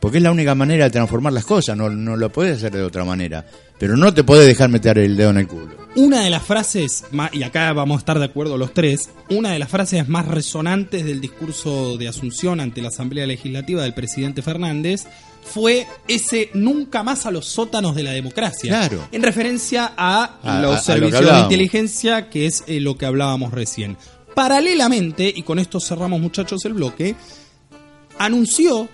porque 0.00 0.18
es 0.18 0.22
la 0.22 0.30
única 0.30 0.54
manera 0.54 0.84
de 0.84 0.90
transformar 0.90 1.32
las 1.32 1.44
cosas, 1.44 1.76
no, 1.76 1.88
no 1.90 2.16
lo 2.16 2.30
puedes 2.30 2.58
hacer 2.58 2.72
de 2.72 2.82
otra 2.82 3.04
manera, 3.04 3.44
pero 3.78 3.96
no 3.96 4.12
te 4.12 4.24
puedes 4.24 4.46
dejar 4.46 4.68
meter 4.68 4.98
el 4.98 5.16
dedo 5.16 5.30
en 5.30 5.38
el 5.38 5.48
culo. 5.48 5.86
Una 5.96 6.22
de 6.22 6.28
las 6.30 6.42
frases, 6.42 7.04
y 7.32 7.42
acá 7.42 7.72
vamos 7.72 7.96
a 7.96 7.98
estar 8.00 8.18
de 8.18 8.26
acuerdo 8.26 8.58
los 8.58 8.74
tres, 8.74 9.08
una 9.30 9.52
de 9.52 9.58
las 9.58 9.70
frases 9.70 10.06
más 10.08 10.28
resonantes 10.28 11.04
del 11.06 11.20
discurso 11.22 11.96
de 11.96 12.08
Asunción 12.08 12.60
ante 12.60 12.82
la 12.82 12.88
Asamblea 12.88 13.26
Legislativa 13.26 13.82
del 13.82 13.94
presidente 13.94 14.42
Fernández 14.42 15.04
fue 15.42 15.86
ese 16.08 16.50
nunca 16.52 17.02
más 17.02 17.24
a 17.24 17.30
los 17.30 17.46
sótanos 17.46 17.94
de 17.94 18.02
la 18.02 18.10
democracia. 18.10 18.68
Claro. 18.68 19.08
En 19.12 19.22
referencia 19.22 19.92
a, 19.96 20.24
A- 20.24 20.38
a- 20.42 20.58
a 20.58 20.62
los 20.62 20.72
lo 20.72 20.80
servicios 20.82 21.24
de 21.32 21.40
inteligencia, 21.40 22.28
que 22.28 22.44
es 22.46 22.64
eh, 22.66 22.80
lo 22.80 22.98
que 22.98 23.06
hablábamos 23.06 23.52
recién. 23.52 23.96
Paralelamente, 24.34 25.32
y 25.34 25.42
con 25.44 25.58
esto 25.58 25.80
cerramos 25.80 26.20
muchachos 26.20 26.62
el 26.66 26.74
bloque, 26.74 27.14
anunció, 28.18 28.88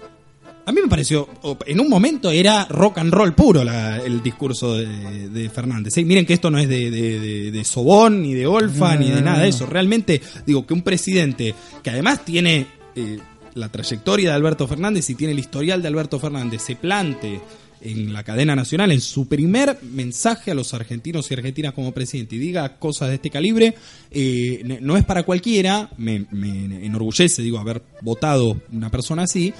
a 0.64 0.72
mí 0.72 0.80
me 0.80 0.88
pareció, 0.88 1.28
en 1.66 1.80
un 1.80 1.88
momento 1.88 2.30
era 2.30 2.64
rock 2.66 2.98
and 2.98 3.12
roll 3.12 3.34
puro 3.34 3.64
la- 3.64 3.98
el 3.98 4.22
discurso 4.22 4.76
de, 4.76 5.28
de 5.28 5.50
Fernández. 5.50 5.96
¿eh? 5.98 6.04
Miren 6.04 6.24
que 6.26 6.34
esto 6.34 6.50
no 6.50 6.58
es 6.58 6.68
de, 6.68 6.90
de, 6.90 7.18
de- 7.20 7.50
de 7.50 7.64
Sobón, 7.64 8.22
ni 8.22 8.34
de 8.34 8.46
Olfa, 8.46 8.96
ni 8.96 9.10
de 9.10 9.22
nada 9.22 9.40
de 9.42 9.48
eso. 9.48 9.66
Realmente, 9.66 10.20
digo, 10.46 10.64
que 10.66 10.74
un 10.74 10.82
presidente 10.82 11.54
que 11.82 11.90
además 11.90 12.24
tiene 12.24 12.66
eh, 12.94 13.18
la 13.54 13.68
trayectoria 13.70 14.30
de 14.30 14.36
Alberto 14.36 14.66
Fernández 14.68 15.08
y 15.10 15.14
tiene 15.14 15.32
el 15.32 15.38
historial 15.40 15.82
de 15.82 15.88
Alberto 15.88 16.18
Fernández, 16.20 16.62
se 16.62 16.76
plante 16.76 17.40
en 17.84 18.12
la 18.12 18.22
cadena 18.22 18.54
nacional 18.54 18.92
en 18.92 19.00
su 19.00 19.26
primer 19.26 19.76
mensaje 19.82 20.52
a 20.52 20.54
los 20.54 20.72
argentinos 20.72 21.28
y 21.28 21.34
argentinas 21.34 21.74
como 21.74 21.90
presidente 21.90 22.36
y 22.36 22.38
diga 22.38 22.76
cosas 22.78 23.08
de 23.08 23.16
este 23.16 23.28
calibre, 23.28 23.74
eh, 24.12 24.78
no 24.80 24.96
es 24.96 25.04
para 25.04 25.24
cualquiera, 25.24 25.90
me, 25.98 26.24
me 26.30 26.86
enorgullece, 26.86 27.42
digo, 27.42 27.58
haber 27.58 27.82
votado 28.00 28.56
una 28.72 28.88
persona 28.88 29.22
así, 29.24 29.52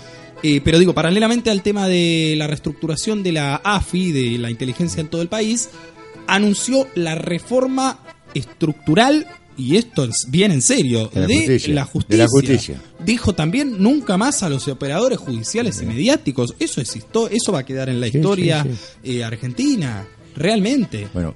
eh, 0.42 0.60
pero 0.64 0.78
digo, 0.78 0.94
paralelamente 0.94 1.50
al 1.50 1.62
tema 1.62 1.88
de 1.88 2.34
la 2.36 2.46
reestructuración 2.46 3.22
de 3.22 3.32
la 3.32 3.56
AFI, 3.56 4.12
de 4.12 4.38
la 4.38 4.50
inteligencia 4.50 5.00
en 5.00 5.08
todo 5.08 5.22
el 5.22 5.28
país, 5.28 5.68
anunció 6.26 6.88
la 6.94 7.14
reforma 7.14 8.00
estructural, 8.34 9.26
y 9.56 9.76
esto 9.76 10.04
es 10.04 10.26
bien 10.28 10.50
en 10.50 10.62
serio, 10.62 11.10
De 11.12 11.20
la 11.20 11.26
justicia, 11.26 11.74
la 11.74 11.88
de 12.08 12.16
la 12.16 12.26
justicia. 12.26 12.80
Dijo 13.04 13.34
también 13.34 13.82
nunca 13.82 14.16
más 14.16 14.42
a 14.42 14.48
los 14.48 14.66
operadores 14.68 15.18
judiciales 15.18 15.80
y 15.82 15.86
mediáticos. 15.86 16.54
Eso 16.58 16.80
existó, 16.80 17.28
eso 17.28 17.52
va 17.52 17.60
a 17.60 17.66
quedar 17.66 17.88
en 17.88 18.00
la 18.00 18.08
Sí, 18.08 18.16
historia 18.18 18.64
sí, 18.64 19.18
eh, 19.18 19.24
argentina, 19.24 20.06
realmente. 20.34 21.08
Bueno, 21.12 21.34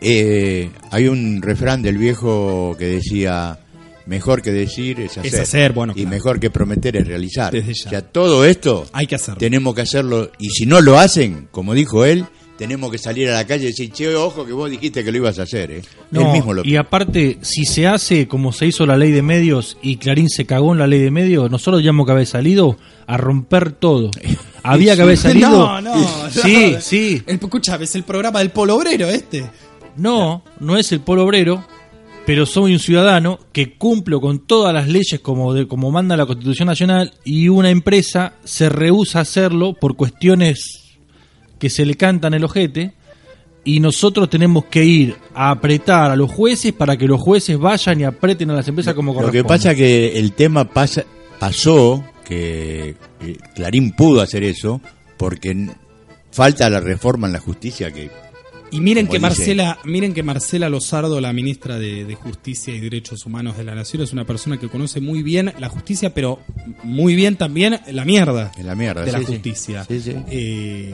eh, 0.00 0.70
hay 0.90 1.08
un 1.08 1.42
refrán 1.42 1.82
del 1.82 1.98
viejo 1.98 2.76
que 2.78 2.86
decía, 2.86 3.58
mejor 4.08 4.42
que 4.42 4.50
decir 4.50 4.98
es 5.00 5.16
hacer. 5.18 5.40
hacer, 5.40 5.72
bueno, 5.72 5.92
Y 5.94 6.02
claro. 6.02 6.10
mejor 6.10 6.40
que 6.40 6.50
prometer 6.50 6.96
es 6.96 7.06
realizar. 7.06 7.52
Desde 7.52 7.74
ya. 7.74 7.86
O 7.86 7.90
sea, 7.90 8.02
todo 8.02 8.44
esto 8.44 8.86
Hay 8.92 9.06
que 9.06 9.14
hacerlo. 9.14 9.38
tenemos 9.38 9.74
que 9.74 9.82
hacerlo. 9.82 10.30
Y 10.38 10.48
si 10.50 10.66
no 10.66 10.80
lo 10.80 10.98
hacen, 10.98 11.48
como 11.52 11.74
dijo 11.74 12.04
él, 12.04 12.24
tenemos 12.56 12.90
que 12.90 12.98
salir 12.98 13.28
a 13.28 13.34
la 13.34 13.46
calle 13.46 13.64
y 13.64 13.68
decir, 13.68 13.92
che, 13.92 14.12
ojo 14.16 14.44
que 14.44 14.52
vos 14.52 14.68
dijiste 14.68 15.04
que 15.04 15.12
lo 15.12 15.18
ibas 15.18 15.38
a 15.38 15.42
hacer. 15.44 15.70
¿eh? 15.70 15.82
No, 16.10 16.22
él 16.22 16.32
mismo 16.32 16.52
lo 16.54 16.64
y 16.64 16.74
aparte, 16.74 17.38
si 17.42 17.64
se 17.64 17.86
hace 17.86 18.26
como 18.26 18.50
se 18.52 18.66
hizo 18.66 18.84
la 18.84 18.96
ley 18.96 19.12
de 19.12 19.22
medios 19.22 19.76
y 19.80 19.96
Clarín 19.98 20.28
se 20.28 20.44
cagó 20.44 20.72
en 20.72 20.80
la 20.80 20.88
ley 20.88 20.98
de 21.00 21.12
medios, 21.12 21.48
nosotros 21.52 21.78
teníamos 21.80 22.04
que 22.06 22.12
haber 22.12 22.26
salido 22.26 22.76
a 23.06 23.16
romper 23.16 23.70
todo. 23.70 24.10
Había 24.64 24.96
que 24.96 25.02
haber 25.02 25.16
salido. 25.16 25.50
No, 25.50 25.80
no, 25.80 26.30
Sí, 26.30 26.70
no. 26.74 26.80
sí. 26.80 27.22
El, 27.26 27.36
escucha, 27.36 27.76
es 27.76 27.94
el 27.94 28.02
programa 28.02 28.40
del 28.40 28.50
polo 28.50 28.74
obrero 28.74 29.06
este. 29.08 29.44
No, 29.96 30.42
no 30.58 30.76
es 30.76 30.90
el 30.92 31.00
polo 31.00 31.24
obrero, 31.24 31.64
pero 32.28 32.44
soy 32.44 32.74
un 32.74 32.78
ciudadano 32.78 33.38
que 33.52 33.78
cumplo 33.78 34.20
con 34.20 34.40
todas 34.40 34.74
las 34.74 34.86
leyes 34.86 35.18
como, 35.20 35.54
de, 35.54 35.66
como 35.66 35.90
manda 35.90 36.14
la 36.14 36.26
Constitución 36.26 36.66
Nacional 36.66 37.14
y 37.24 37.48
una 37.48 37.70
empresa 37.70 38.34
se 38.44 38.68
rehúsa 38.68 39.20
a 39.20 39.22
hacerlo 39.22 39.72
por 39.72 39.96
cuestiones 39.96 40.98
que 41.58 41.70
se 41.70 41.86
le 41.86 41.94
cantan 41.94 42.34
el 42.34 42.44
ojete 42.44 42.92
y 43.64 43.80
nosotros 43.80 44.28
tenemos 44.28 44.66
que 44.66 44.84
ir 44.84 45.16
a 45.32 45.52
apretar 45.52 46.10
a 46.10 46.16
los 46.16 46.30
jueces 46.30 46.74
para 46.74 46.98
que 46.98 47.06
los 47.06 47.18
jueces 47.18 47.58
vayan 47.58 47.98
y 48.02 48.04
aprieten 48.04 48.50
a 48.50 48.56
las 48.56 48.68
empresas 48.68 48.92
como 48.92 49.14
Lo 49.14 49.20
corresponde. 49.20 49.42
que 49.42 49.48
pasa 49.48 49.74
que 49.74 50.18
el 50.18 50.34
tema 50.34 50.66
pasa, 50.66 51.04
pasó, 51.38 52.04
que 52.26 52.94
eh, 53.22 53.36
Clarín 53.54 53.92
pudo 53.92 54.20
hacer 54.20 54.44
eso, 54.44 54.82
porque 55.16 55.70
falta 56.30 56.68
la 56.68 56.80
reforma 56.80 57.26
en 57.26 57.32
la 57.32 57.40
justicia 57.40 57.90
que 57.90 58.10
Y 58.70 58.80
miren 58.80 59.06
Como 59.06 59.12
que 59.12 59.18
dice. 59.18 59.40
Marcela, 59.40 59.78
miren 59.84 60.12
que 60.12 60.22
Marcela 60.22 60.68
Lozardo, 60.68 61.20
la 61.20 61.32
ministra 61.32 61.78
de, 61.78 62.04
de 62.04 62.14
Justicia 62.14 62.74
y 62.74 62.80
Derechos 62.80 63.24
Humanos 63.24 63.56
de 63.56 63.64
la 63.64 63.74
Nación, 63.74 64.02
es 64.02 64.12
una 64.12 64.24
persona 64.24 64.58
que 64.58 64.68
conoce 64.68 65.00
muy 65.00 65.22
bien 65.22 65.52
la 65.58 65.68
justicia, 65.68 66.12
pero 66.12 66.40
muy 66.82 67.14
bien 67.14 67.36
también 67.36 67.80
la 67.90 68.04
mierda 68.04 68.52
es 68.58 68.64
la 68.64 68.74
mierda. 68.74 69.04
de 69.04 69.12
la 69.12 69.18
sí, 69.20 69.24
justicia. 69.24 69.84
Sí, 69.84 70.00
sí. 70.00 70.14
Eh, 70.30 70.92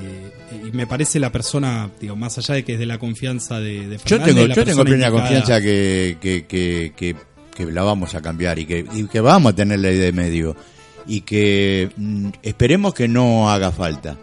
y 0.69 0.71
me 0.77 0.87
parece 0.87 1.19
la 1.19 1.33
persona, 1.33 1.91
digo, 2.01 2.15
más 2.17 2.39
allá 2.39 2.55
de 2.55 2.65
que 2.65 2.75
es 2.75 2.79
de 2.79 2.87
la 2.87 2.99
confianza 2.99 3.59
de, 3.61 3.89
de 3.89 3.99
Yo 4.05 4.21
tengo, 4.21 4.47
la 4.47 4.55
yo 4.55 4.65
tengo 4.65 4.85
plena 4.85 5.07
indicada. 5.09 5.21
confianza 5.21 5.61
que, 5.61 6.17
que, 6.21 6.47
que, 6.47 6.93
que, 6.97 7.17
que 7.55 7.73
la 7.73 7.83
vamos 7.83 8.15
a 8.15 8.23
cambiar 8.23 8.59
y 8.59 8.67
que, 8.67 8.87
y 8.95 9.05
que 9.09 9.21
vamos 9.21 9.53
a 9.53 9.57
tener 9.57 9.81
la 9.81 9.91
idea 9.91 10.05
de 10.05 10.13
medio. 10.13 10.57
Y 11.07 11.23
que 11.23 11.91
mm, 11.97 12.29
esperemos 12.43 12.95
que 12.95 13.09
no 13.09 13.51
haga 13.51 13.73
falta 13.73 14.17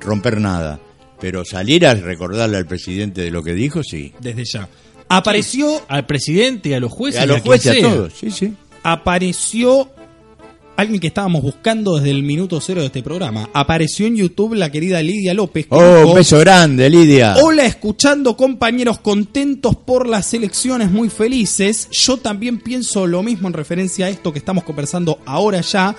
romper 0.00 0.40
nada. 0.40 0.78
Pero 1.22 1.44
salir 1.44 1.86
a 1.86 1.94
recordarle 1.94 2.56
al 2.56 2.66
presidente 2.66 3.20
de 3.20 3.30
lo 3.30 3.44
que 3.44 3.54
dijo, 3.54 3.84
sí. 3.84 4.12
Desde 4.18 4.44
ya. 4.44 4.68
Apareció, 5.08 5.80
Al 5.86 6.04
presidente, 6.04 6.74
a 6.74 6.80
los 6.80 6.90
jueces, 6.90 7.20
a 7.20 7.26
los 7.26 7.40
jueces, 7.42 7.78
a 7.78 7.88
todos. 7.88 8.12
Sí, 8.18 8.32
sí. 8.32 8.52
apareció 8.82 9.88
alguien 10.76 11.00
que 11.00 11.06
estábamos 11.06 11.42
buscando 11.42 11.96
desde 11.96 12.10
el 12.10 12.24
minuto 12.24 12.60
cero 12.60 12.80
de 12.80 12.86
este 12.86 13.04
programa. 13.04 13.48
Apareció 13.52 14.06
en 14.06 14.16
YouTube 14.16 14.54
la 14.54 14.72
querida 14.72 15.00
Lidia 15.00 15.32
López. 15.32 15.66
que 15.66 15.74
Oh, 15.76 16.08
un 16.08 16.14
beso 16.16 16.40
grande, 16.40 16.90
Lidia. 16.90 17.36
Hola, 17.40 17.66
escuchando 17.66 18.36
compañeros 18.36 18.98
contentos 18.98 19.76
por 19.76 20.08
las 20.08 20.34
elecciones, 20.34 20.90
muy 20.90 21.08
felices. 21.08 21.88
Yo 21.92 22.16
también 22.16 22.58
pienso 22.58 23.06
lo 23.06 23.22
mismo 23.22 23.46
en 23.46 23.54
referencia 23.54 24.06
a 24.06 24.08
esto 24.08 24.32
que 24.32 24.40
estamos 24.40 24.64
conversando 24.64 25.20
ahora 25.24 25.60
ya. 25.60 25.94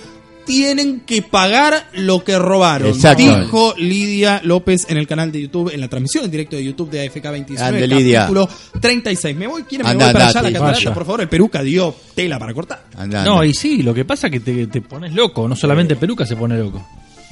Tienen 0.46 1.00
que 1.00 1.22
pagar 1.22 1.88
lo 1.94 2.22
que 2.22 2.38
robaron, 2.38 2.88
Exacto. 2.88 3.22
dijo 3.22 3.74
Lidia 3.78 4.40
López 4.44 4.86
en 4.88 4.96
el 4.98 5.06
canal 5.06 5.32
de 5.32 5.42
YouTube, 5.42 5.70
en 5.72 5.80
la 5.80 5.88
transmisión 5.88 6.24
en 6.24 6.30
directo 6.30 6.56
de 6.56 6.64
YouTube 6.64 6.90
de 6.90 7.06
AFK 7.06 7.22
29, 7.30 7.64
Ande, 7.66 7.86
Lidia. 7.86 8.20
capítulo 8.20 8.48
36. 8.80 9.36
Me 9.36 9.46
voy, 9.46 9.62
¿quieren 9.62 9.86
me 9.86 9.92
Anda, 9.92 10.04
voy 10.06 10.12
para 10.12 10.26
allá 10.28 10.42
la 10.42 10.52
catarata? 10.52 10.78
vaya. 10.78 10.94
Por 10.94 11.04
favor, 11.04 11.20
el 11.22 11.28
peruca 11.28 11.62
dio 11.62 11.94
tela 12.14 12.38
para 12.38 12.52
cortar. 12.52 12.84
Anda, 12.96 13.24
No, 13.24 13.32
anda. 13.34 13.46
y 13.46 13.54
sí, 13.54 13.82
lo 13.82 13.94
que 13.94 14.04
pasa 14.04 14.26
es 14.26 14.32
que 14.32 14.40
te, 14.40 14.66
te 14.66 14.80
pones 14.82 15.12
loco, 15.14 15.48
no 15.48 15.56
solamente 15.56 15.96
Peluca 15.96 16.26
se 16.26 16.36
pone 16.36 16.58
loco. 16.58 16.86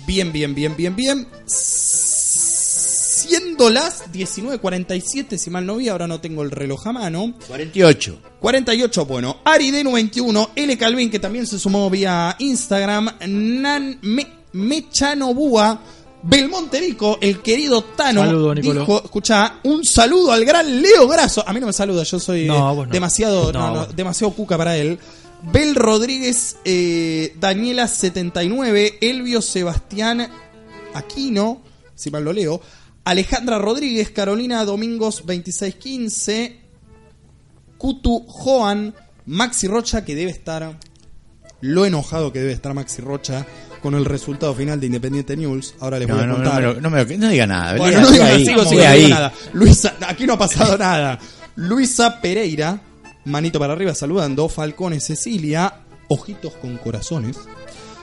Bien, 0.07 0.33
bien, 0.33 0.55
bien, 0.55 0.75
bien, 0.77 0.97
bien. 0.97 1.27
Las 3.71 4.11
19.47, 4.13 5.37
si 5.37 5.51
mal 5.51 5.65
no 5.67 5.77
vi, 5.77 5.89
ahora 5.89 6.07
no 6.07 6.21
tengo 6.21 6.43
el 6.43 6.51
reloj 6.51 6.87
a 6.87 6.93
mano. 6.93 7.35
48. 7.49 8.19
48, 8.41 9.07
bueno, 9.07 9.39
Arideno21, 9.45 10.51
L 10.57 10.79
Calvin, 10.79 11.11
que 11.11 11.19
también 11.19 11.47
se 11.47 11.59
sumó 11.59 11.89
vía 11.91 12.35
Instagram, 12.39 13.11
Nan 13.29 13.99
Me, 14.03 14.27
Mechano 14.53 15.33
Búa, 15.35 15.81
Belmonte 16.25 16.81
Vico, 16.81 17.19
el 17.21 17.41
querido 17.41 17.83
Tano, 17.83 18.21
Saludo, 18.23 18.55
dijo, 18.55 19.03
escucha, 19.05 19.55
un 19.65 19.85
saludo 19.85 20.33
al 20.33 20.45
gran 20.45 20.81
Leo 20.83 21.09
Graso. 21.09 21.43
A 21.47 21.53
mí 21.53 21.61
no 21.61 21.67
me 21.67 21.73
saluda, 21.73 22.03
yo 22.05 22.19
soy 22.21 22.47
No, 22.47 22.75
vos 22.75 22.87
no. 22.87 22.93
demasiado, 22.93 23.53
No, 23.53 23.59
no, 23.61 23.75
no, 23.75 23.87
vos. 23.87 23.97
demasiado 23.97 24.33
cuca 24.33 24.57
para 24.57 24.77
él. 24.77 24.99
Bel 25.53 25.75
Rodríguez, 25.75 26.57
eh, 26.65 27.35
Daniela 27.41 27.89
79, 27.89 28.99
Elvio 29.01 29.43
Sebastián 29.43 30.29
Aquino, 30.95 31.61
si 31.97 32.11
mal 32.13 32.23
lo 32.25 32.33
leo, 32.33 32.61
Alejandra 33.05 33.59
Rodríguez, 33.59 34.11
Carolina 34.11 34.65
Domingos 34.65 35.17
2615, 35.27 36.61
Kutu 37.79 38.25
Joan, 38.29 38.95
Maxi 39.27 39.67
Rocha, 39.67 40.05
que 40.05 40.15
debe 40.15 40.31
estar 40.31 40.79
lo 41.61 41.85
enojado 41.87 42.33
que 42.33 42.41
debe 42.41 42.53
estar 42.53 42.75
Maxi 42.75 43.03
Rocha 43.03 43.47
con 43.83 43.95
el 43.95 44.05
resultado 44.05 44.55
final 44.55 44.79
de 44.81 44.87
Independiente 44.87 45.37
News. 45.37 45.75
Ahora 45.81 45.99
les 45.99 46.07
voy 46.09 46.17
No, 46.19 46.23
a 46.23 46.27
no, 46.27 46.33
no, 46.39 46.43
contar. 46.45 46.55
me 46.63 46.69
lo- 46.75 46.81
no, 46.81 46.91
me 46.91 47.05
no 47.19 47.29
diga 47.29 47.47
nada. 47.47 47.77
Bueno, 47.77 48.01
no 48.01 48.11
diga 48.11 48.25
nada, 48.25 48.37
ahí, 48.37 48.47
sigo, 48.47 48.65
sigo, 48.65 48.71
diga 48.71 48.91
no 48.91 48.95
digo 48.97 49.07
ahí. 49.07 49.11
nada. 49.13 49.33
Luisa, 49.53 49.95
aquí 50.07 50.27
no 50.27 50.35
ha 50.35 50.39
pasado 50.39 50.79
nada. 50.79 51.19
Luisa 51.57 52.21
Pereira, 52.21 52.81
manito 53.25 53.59
para 53.59 53.73
arriba 53.73 53.95
saludando. 53.95 54.49
Falcone 54.49 55.01
Cecilia, 55.01 55.75
ojitos 56.09 56.53
con 56.55 56.77
corazones. 56.79 57.37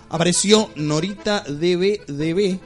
Apareció 0.09 0.69
Norita 0.75 1.43
DBDB, 1.47 2.59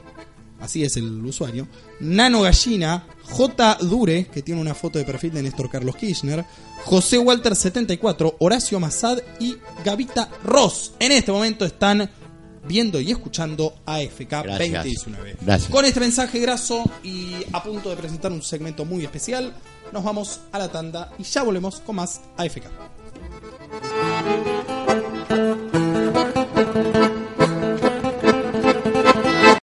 así 0.64 0.82
es 0.82 0.96
el 0.96 1.24
usuario. 1.24 1.68
Nano 2.00 2.42
Gallina, 2.42 3.06
J. 3.22 3.78
Dure, 3.82 4.26
que 4.26 4.42
tiene 4.42 4.60
una 4.60 4.74
foto 4.74 4.98
de 4.98 5.04
perfil 5.04 5.32
de 5.32 5.42
Néstor 5.42 5.70
Carlos 5.70 5.96
Kirchner. 5.96 6.44
José 6.84 7.18
Walter 7.18 7.54
74, 7.54 8.36
Horacio 8.40 8.80
Mazad 8.80 9.18
y 9.40 9.56
Gavita 9.84 10.28
Ross. 10.42 10.92
En 10.98 11.12
este 11.12 11.32
momento 11.32 11.64
están 11.64 12.10
viendo 12.66 13.00
y 13.00 13.10
escuchando 13.10 13.74
AFK 13.86 14.30
Gracias. 14.30 14.84
2019. 14.84 15.36
Gracias. 15.40 15.70
Con 15.70 15.84
este 15.84 16.00
mensaje 16.00 16.40
graso 16.40 16.82
y 17.02 17.34
a 17.52 17.62
punto 17.62 17.90
de 17.90 17.96
presentar 17.96 18.32
un 18.32 18.42
segmento 18.42 18.84
muy 18.84 19.04
especial, 19.04 19.54
nos 19.92 20.02
vamos 20.02 20.40
a 20.52 20.58
la 20.58 20.68
tanda 20.68 21.12
y 21.18 21.22
ya 21.24 21.42
volvemos 21.42 21.80
con 21.80 21.96
más 21.96 22.20
AFK. 22.36 22.64